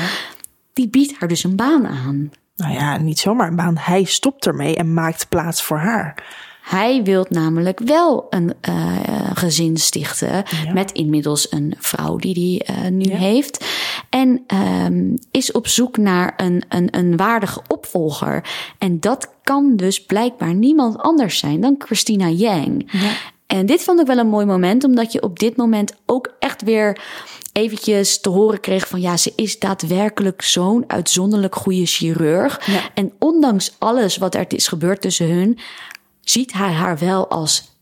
[0.74, 2.32] die biedt haar dus een baan aan.
[2.56, 3.78] Nou ja, niet zomaar een baan.
[3.78, 6.24] Hij stopt ermee en maakt plaats voor haar.
[6.70, 8.98] Hij wil namelijk wel een uh,
[9.34, 10.74] gezin stichten ja.
[10.74, 13.18] met inmiddels een vrouw die hij uh, nu ja.
[13.18, 13.66] heeft.
[14.10, 14.44] En
[14.86, 18.44] um, is op zoek naar een, een, een waardige opvolger.
[18.78, 22.92] En dat kan dus blijkbaar niemand anders zijn dan Christina Yang.
[22.92, 23.12] Ja.
[23.48, 26.62] En dit vond ik wel een mooi moment, omdat je op dit moment ook echt
[26.62, 27.02] weer
[27.54, 32.66] eventjes te horen kreeg van ja, ze is daadwerkelijk zo'n uitzonderlijk goede chirurg.
[32.66, 32.82] Ja.
[32.94, 35.58] En ondanks alles wat er is gebeurd tussen hun,
[36.22, 37.78] ziet hij haar wel als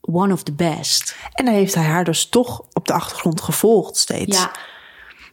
[0.00, 1.16] one of the best.
[1.32, 4.38] En dan heeft hij haar dus toch op de achtergrond gevolgd steeds.
[4.38, 4.52] Ja.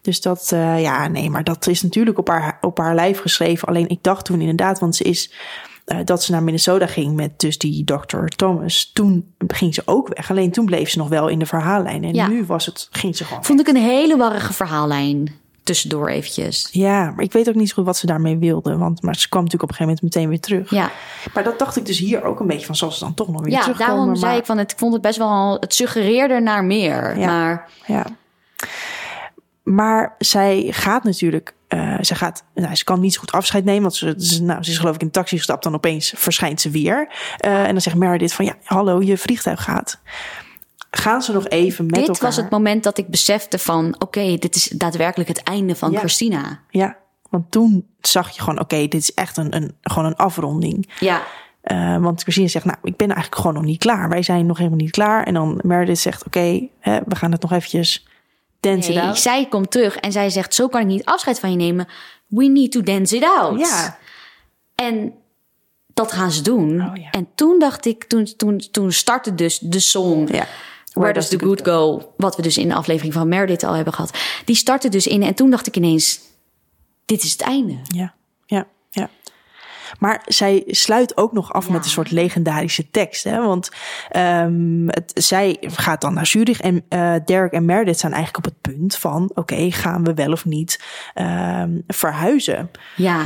[0.02, 3.68] Dus dat, uh, ja, nee, maar dat is natuurlijk op haar, op haar lijf geschreven.
[3.68, 5.34] Alleen ik dacht toen inderdaad, want ze is
[5.86, 8.26] uh, dat ze naar Minnesota ging met dus die Dr.
[8.26, 8.92] Thomas.
[8.94, 10.30] Toen ging ze ook weg.
[10.30, 12.04] Alleen toen bleef ze nog wel in de verhaallijn.
[12.04, 12.28] En ja.
[12.28, 13.46] nu was het, ging ze gewoon.
[13.46, 15.36] Vond ik een hele warrige verhaallijn
[15.68, 16.70] tussendoor eventjes.
[16.72, 18.78] Ja, maar ik weet ook niet zo goed wat ze daarmee wilde.
[18.78, 20.70] Want maar ze kwam natuurlijk op een gegeven moment meteen weer terug.
[20.70, 20.92] Ja.
[21.34, 23.42] Maar dat dacht ik dus hier ook een beetje van, zoals ze dan toch nog
[23.42, 23.90] weer ja, terugkomen.
[23.90, 24.30] Ja, daarom maar...
[24.30, 27.20] zei ik van, het, ik vond het best wel, het suggereerde naar meer.
[27.20, 27.26] Ja.
[27.26, 27.70] Maar...
[27.86, 28.06] Ja.
[29.64, 33.82] Maar zij gaat natuurlijk, uh, ze gaat, nou, ze kan niet zo goed afscheid nemen,
[33.82, 36.62] want ze, ze, nou, ze is geloof ik in een taxi gestapt, dan opeens verschijnt
[36.62, 37.10] ze weer.
[37.46, 40.00] Uh, en dan zegt Meredith van, ja, hallo, je vliegtuig gaat
[40.92, 42.24] gaan ze nog even met dit elkaar.
[42.24, 43.86] was het moment dat ik besefte van...
[43.94, 46.00] oké, okay, dit is daadwerkelijk het einde van ja.
[46.00, 46.60] Christina.
[46.70, 46.98] Ja,
[47.30, 48.60] want toen zag je gewoon...
[48.60, 50.90] oké, okay, dit is echt een, een, gewoon een afronding.
[51.00, 51.22] Ja.
[51.64, 54.10] Uh, want Christina zegt, nou, ik ben eigenlijk gewoon nog niet klaar.
[54.10, 55.24] Wij zijn nog helemaal niet klaar.
[55.24, 56.72] En dan Meredith zegt, oké, okay,
[57.06, 58.08] we gaan het nog eventjes
[58.60, 59.18] dance nee, it out.
[59.18, 61.88] zij komt terug en zij zegt, zo kan ik niet afscheid van je nemen.
[62.28, 63.60] We need to dance it out.
[63.60, 63.98] Ja.
[64.76, 65.14] En
[65.94, 66.82] dat gaan ze doen.
[66.82, 67.10] Oh, ja.
[67.12, 70.28] En toen dacht ik, toen, toen, toen startte dus de song...
[70.32, 70.48] Ja
[70.98, 73.94] Where Does the Good Go, wat we dus in de aflevering van Meredith al hebben
[73.94, 76.20] gehad, die startte dus in en toen dacht ik ineens,
[77.06, 77.78] dit is het einde.
[77.88, 78.14] Ja,
[78.46, 79.10] ja, ja.
[80.00, 81.72] Maar zij sluit ook nog af Ja.
[81.72, 83.24] met een soort legendarische tekst.
[83.24, 83.42] Hè?
[83.42, 83.70] Want
[84.10, 88.54] ehm, het, zij gaat dan naar Zurich en eh, Derek en Meredith zijn eigenlijk op
[88.54, 89.32] het punt van...
[89.34, 90.84] oké, gaan we wel of niet
[91.14, 92.72] ehm, verhuizen?
[92.96, 93.26] Ja,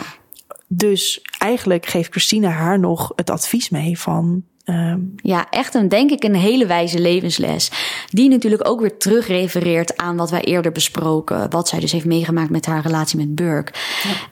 [0.67, 4.43] Dus eigenlijk geeft Christina haar nog het advies mee van...
[4.71, 7.71] ehm, Ja, echt een, denk ik, een hele wijze levensles.
[8.09, 11.49] Die natuurlijk ook weer terugrefereert aan wat wij eerder besproken.
[11.49, 13.73] Wat zij dus heeft meegemaakt met haar relatie met Burke.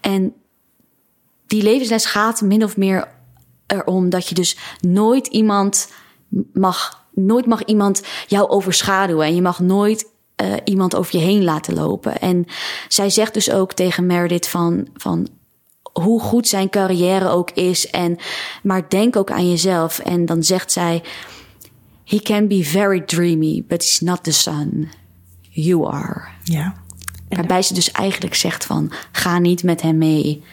[0.02, 0.34] En
[1.48, 3.08] die levensles gaat min of meer
[3.68, 5.92] erom dat je dus nooit iemand
[6.54, 9.26] mag, nooit mag iemand jou overschaduwen.
[9.26, 12.20] En je mag nooit eh, iemand over je heen laten lopen.
[12.20, 12.46] En
[12.88, 15.28] zij zegt dus ook tegen Meredith van, van
[16.02, 17.90] hoe goed zijn carrière ook is.
[17.90, 18.18] En,
[18.64, 20.00] maar denk ook aan jezelf.
[20.00, 21.02] En dan zegt zij:
[22.06, 24.90] He can be very dreamy, but he's not the sun.
[25.50, 26.22] You are.
[26.44, 26.74] ja,
[27.30, 30.44] Waarbij ze dus eigenlijk zegt van ga niet met hem mee.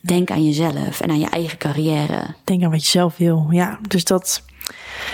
[0.00, 2.34] Denk aan jezelf en aan je eigen carrière.
[2.44, 3.46] denk aan wat je zelf wil.
[3.50, 4.42] Ja, dus dat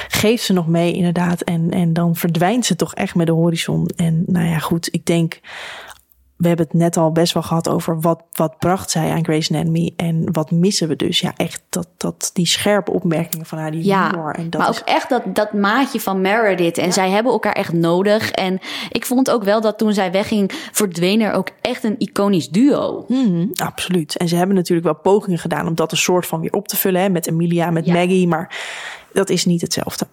[0.08, 1.40] geeft ze nog mee inderdaad.
[1.40, 3.86] En, en dan verdwijnt ze toch echt met de horizon.
[3.96, 5.40] En nou ja, goed, ik denk...
[6.40, 9.50] We hebben het net al best wel gehad over wat, wat bracht zij aan Grey's
[9.50, 11.20] Anatomy en wat missen we dus.
[11.20, 14.34] Ja, echt dat, dat, die scherpe opmerkingen van haar, die Ja, humor.
[14.34, 16.78] En dat maar is, ook echt dat, dat maatje van Meredith.
[16.78, 18.30] En zij hebben elkaar echt nodig.
[18.30, 18.58] En
[18.90, 23.04] ik vond ook wel dat toen zij wegging, verdween er ook echt een iconisch duo.
[23.08, 24.16] Mhm, absoluut.
[24.16, 26.76] En ze hebben natuurlijk wel pogingen gedaan om dat een soort van weer op te
[26.76, 27.00] vullen.
[27.00, 27.92] Hè, met Emilia, met Ja.
[27.92, 28.28] Maggie.
[28.28, 28.56] Maar
[29.12, 30.06] dat is niet hetzelfde.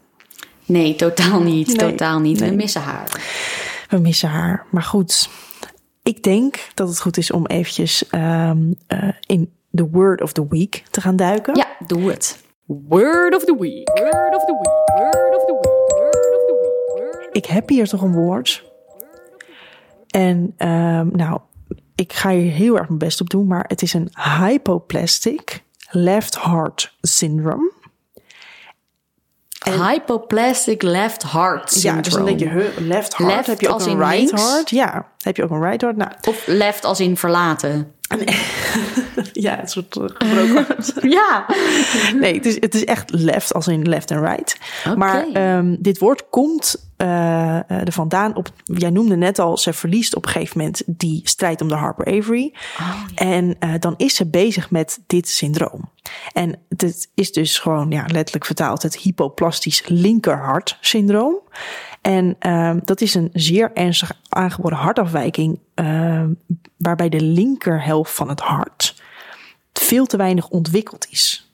[0.65, 1.67] Nee, totaal niet.
[1.67, 2.39] Nee, totaal niet.
[2.39, 2.49] nee.
[2.49, 3.21] We missen haar.
[3.89, 4.65] We missen haar.
[4.71, 5.29] Maar goed,
[6.07, 10.47] ik denk dat het goed is om eventjes ehm, eh, in the word of the
[10.49, 11.55] week te gaan duiken.
[11.55, 12.43] Ja, doe het.
[12.65, 13.89] Word of the week.
[13.89, 14.99] Word of the week.
[14.99, 15.99] Word of the week.
[15.99, 17.11] Word of the week.
[17.13, 18.65] Word Ik heb hier toch een woord.
[20.07, 21.39] En ehm, nou,
[21.95, 26.41] ik ga hier heel erg mijn best op doen, maar het is een hypoplastic left
[26.41, 27.71] heart syndrome.
[29.71, 31.95] Hypoplastic left heart syndrome.
[31.95, 33.97] Ja, dus dan denk je, huh, left heart, Left heb je ook als een in
[33.99, 34.41] right links?
[34.41, 34.69] heart?
[34.69, 35.97] Ja, heb je ook een right heart?
[35.97, 37.91] Nou, Of left als in verlaten.
[39.33, 40.65] ja, het soort eh, gebroken.
[41.09, 41.45] Ja.
[42.19, 44.57] Nee, het is, het is echt left als in left en right.
[44.95, 48.49] Maar ehm, dit woord komt eh, eh, er vandaan op.
[48.63, 52.17] Jij noemde net al, ze verliest op een gegeven moment die strijd om de Harper
[52.17, 52.53] Avery.
[53.15, 55.89] En eh, dan is ze bezig met dit syndroom.
[56.33, 61.39] En het is dus gewoon ja, letterlijk vertaald het hypoplastisch linkerhart syndroom.
[62.01, 66.29] En ehm, dat is een zeer ernstig aangeboren hartafwijking, ehm,
[66.77, 69.01] waarbij de linkerhelft van het hart
[69.73, 71.51] veel te weinig ontwikkeld is.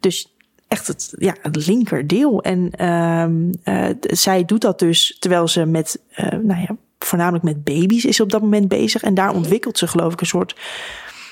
[0.00, 0.34] Dus
[0.70, 2.42] echt het, ja, het linkerdeel.
[2.42, 7.64] En ehm, eh, zij doet dat dus terwijl ze met, eh, nou ja, voornamelijk met
[7.64, 9.02] baby's is op dat moment bezig.
[9.02, 10.56] En daar ontwikkelt ze geloof ik een soort,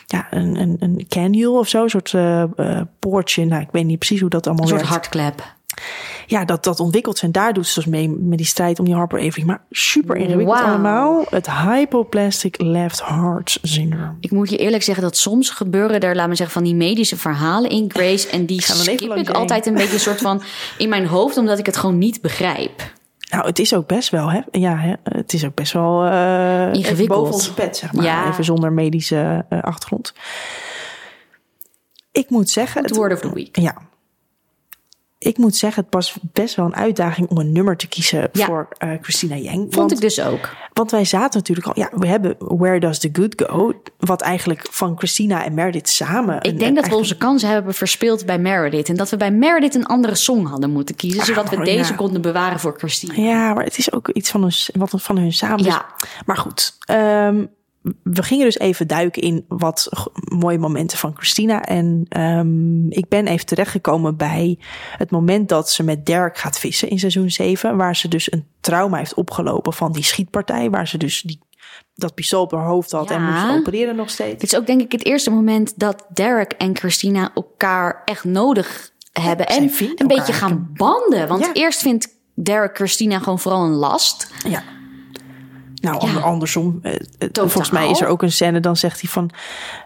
[0.06, 3.44] ja, een, een, een cannule of zo, een soort eh, poortje.
[3.44, 4.96] Nou, ik weet niet precies hoe dat allemaal Een soort werkt.
[4.96, 5.56] hartklep.
[6.26, 7.24] Ja, dat, dat ontwikkelt ze.
[7.26, 9.46] En daar doet ze dus mee met die strijd om die Harper Avery.
[9.46, 11.24] Maar super ingewikkeld allemaal.
[11.30, 14.14] Het hypoplastic left heart syndrome.
[14.20, 17.16] Ik moet je eerlijk zeggen dat soms gebeuren er, laat me zeggen, van die medische
[17.16, 18.28] verhalen in Grace.
[18.28, 19.36] En die Gaan we even skip ik heen.
[19.36, 20.42] altijd een beetje een soort van
[20.78, 22.96] in mijn hoofd, omdat ik het gewoon niet begrijp.
[23.30, 24.40] Nou, het is ook best wel, hè?
[24.50, 24.92] Ja, hè?
[25.02, 27.18] het is ook best wel even Ingewikkeld.
[27.18, 28.04] boven onze pet, zeg maar.
[28.04, 28.28] Ja.
[28.28, 30.12] Even zonder medische eh, achtergrond.
[32.12, 33.58] Ik moet zeggen, Het het, word of the week.
[33.60, 33.74] ja,
[35.18, 38.46] ik moet zeggen, het was best wel een uitdaging om een nummer te kiezen Ja.
[38.46, 39.58] voor eh, Christina Yang.
[39.60, 40.48] Vond want, ik dus ook.
[40.72, 44.66] want wij zaten natuurlijk al, ja, we hebben Where Does the Good Go, wat eigenlijk
[44.70, 46.36] van Christina en Meredith samen.
[46.36, 48.88] Ik een- denk dat we onze kansen hebben verspeeld bij Meredith.
[48.88, 51.24] En dat we bij Meredith een andere song hadden moeten kiezen.
[51.24, 51.96] Zodat we maar deze ja.
[51.96, 53.20] konden bewaren voor Christine.
[53.22, 55.56] Ja, maar het is ook iets van, hun, wat van hun samen.
[55.56, 55.86] Dus- Ja.
[56.26, 57.44] maar goed, ehm,
[58.02, 59.88] we gingen dus even duiken in wat
[60.38, 61.62] mooie momenten van Christina.
[61.64, 64.58] En ehm, ik ben even terechtgekomen bij
[64.96, 67.76] het moment dat ze met Derek gaat vissen in seizoen 7.
[67.76, 70.70] Waar ze dus een trauma heeft opgelopen van die schietpartij.
[70.70, 71.38] Waar ze dus die,
[71.94, 74.40] dat pistool op haar hoofd had en moest opereren nog steeds.
[74.40, 78.90] Dit is ook denk ik het eerste moment dat Derek en Christina elkaar echt nodig
[79.12, 79.46] hebben.
[79.46, 81.28] en een beetje gaan banden.
[81.28, 81.52] Want Ja.
[81.52, 84.30] eerst vindt Derek Christina gewoon vooral een last.
[84.48, 84.62] Ja.
[85.90, 86.78] Nou, ander- andersom.
[86.82, 87.48] eh, eh, Totaal.
[87.48, 89.30] volgens mij is er ook een scène, dan zegt hij van...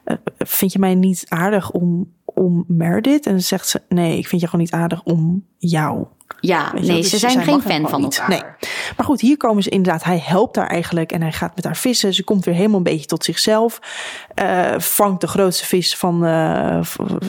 [0.05, 3.27] eh, vind je mij niet aardig om, om Meredith?
[3.27, 6.05] En dan zegt ze, nee, ik vind je gewoon niet aardig om jou.
[6.41, 8.19] Ja, nee, dus ze zijn zij geen fan van niet.
[8.19, 8.29] elkaar.
[8.29, 8.43] Nee.
[8.97, 10.05] Maar goed, hier komen ze inderdaad.
[10.05, 12.15] Hij helpt haar eigenlijk en hij gaat met haar vissen.
[12.15, 13.79] Ze komt weer helemaal een beetje tot zichzelf.
[14.79, 16.19] Vangt de grootste vis van,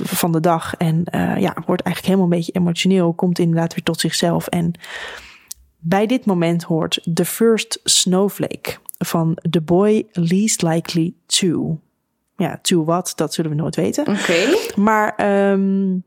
[0.03, 0.75] van de dag.
[0.75, 1.03] En
[1.39, 3.13] ja, wordt eigenlijk helemaal een beetje emotioneel.
[3.13, 4.47] Komt inderdaad weer tot zichzelf.
[4.47, 4.71] En
[5.85, 11.79] Bij dit moment hoort The First Snowflake van The Boy Least Likely To.
[12.37, 14.07] Ja, to wat, dat zullen we nooit weten.
[14.07, 14.57] Oké.
[14.75, 15.97] Maar ehm,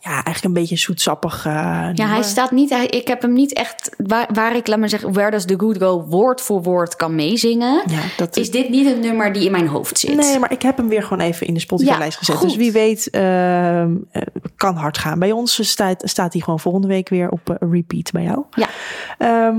[0.00, 1.46] ja, eigenlijk een beetje zoetsappig.
[1.46, 1.52] eh,
[1.94, 2.70] Ja, hij staat niet.
[2.70, 3.90] hij- Ik heb hem niet echt.
[3.96, 7.14] Waar, waar ik, laat maar zeggen, Where Does the Good Go woord voor woord kan
[7.14, 7.82] meezingen.
[7.86, 10.14] Ja, dat Is dit niet een nummer die in mijn hoofd zit?
[10.16, 12.36] Nee, maar ik heb hem weer gewoon even in de Spotify-lijst Ja, gezet.
[12.36, 12.48] goed.
[12.48, 14.22] Dus wie weet, ehm, eh,
[14.56, 15.18] kan hard gaan.
[15.18, 18.44] Bij ons staat, staat hij gewoon volgende week weer op eh, repeat bij jou.
[18.50, 18.68] Ja.
[19.18, 19.56] Ehm,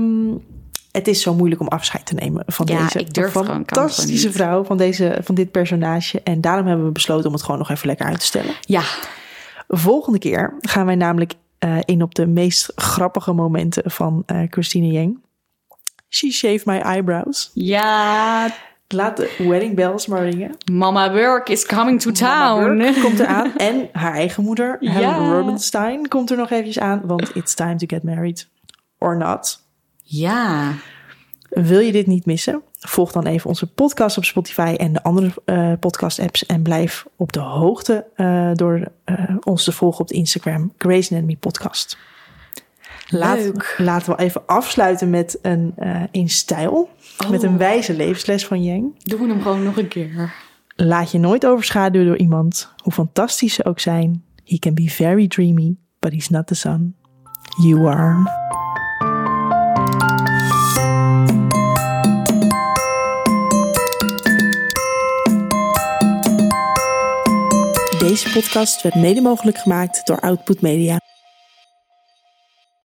[0.92, 4.64] het is zo moeilijk om afscheid te nemen van Ja, deze ik durf fantastische vrouw,
[4.64, 6.20] van, deze, van dit personage.
[6.22, 8.54] En daarom hebben we besloten om het gewoon nog even lekker uit te stellen.
[8.60, 8.82] Ja.
[9.72, 14.86] Volgende keer gaan wij namelijk eh, in op de meest grappige momenten van eh, Christine
[14.86, 15.18] Yang.
[16.08, 17.50] She shaved my eyebrows.
[17.54, 18.50] Ja.
[18.88, 20.56] Laat de wedding bells maar ringen.
[20.72, 22.78] Mama Burke is coming to Mama town.
[22.78, 23.56] Burke komt eraan.
[23.56, 25.32] En haar eigen moeder, Helen Ja.
[25.32, 27.00] Rubinstein, komt er nog eventjes aan.
[27.04, 28.48] Want it's time to get married.
[28.98, 29.62] Or not.
[30.02, 30.72] Ja.
[31.48, 32.62] Wil je dit niet missen?
[32.86, 36.46] Volg dan even onze podcast op Spotify en de andere eh, podcast-apps.
[36.46, 41.10] En blijf op de hoogte eh, door eh, ons te volgen op de Instagram Grace
[41.10, 41.98] Anatomy Podcast.
[43.08, 43.74] Laat, Leuk.
[43.78, 45.74] Laten we even afsluiten met een
[46.10, 46.88] in stijl.
[47.30, 49.04] Met een wijze levensles van Yang.
[49.04, 50.32] Doen we hem gewoon nog een keer.
[50.76, 54.24] Laat je nooit overschaduwen door iemand, hoe fantastisch ze ook zijn.
[54.44, 56.94] He can be very dreamy, but he's not the sun.
[57.62, 58.58] You are.
[68.10, 70.98] Deze podcast werd mede mogelijk gemaakt door Output Media.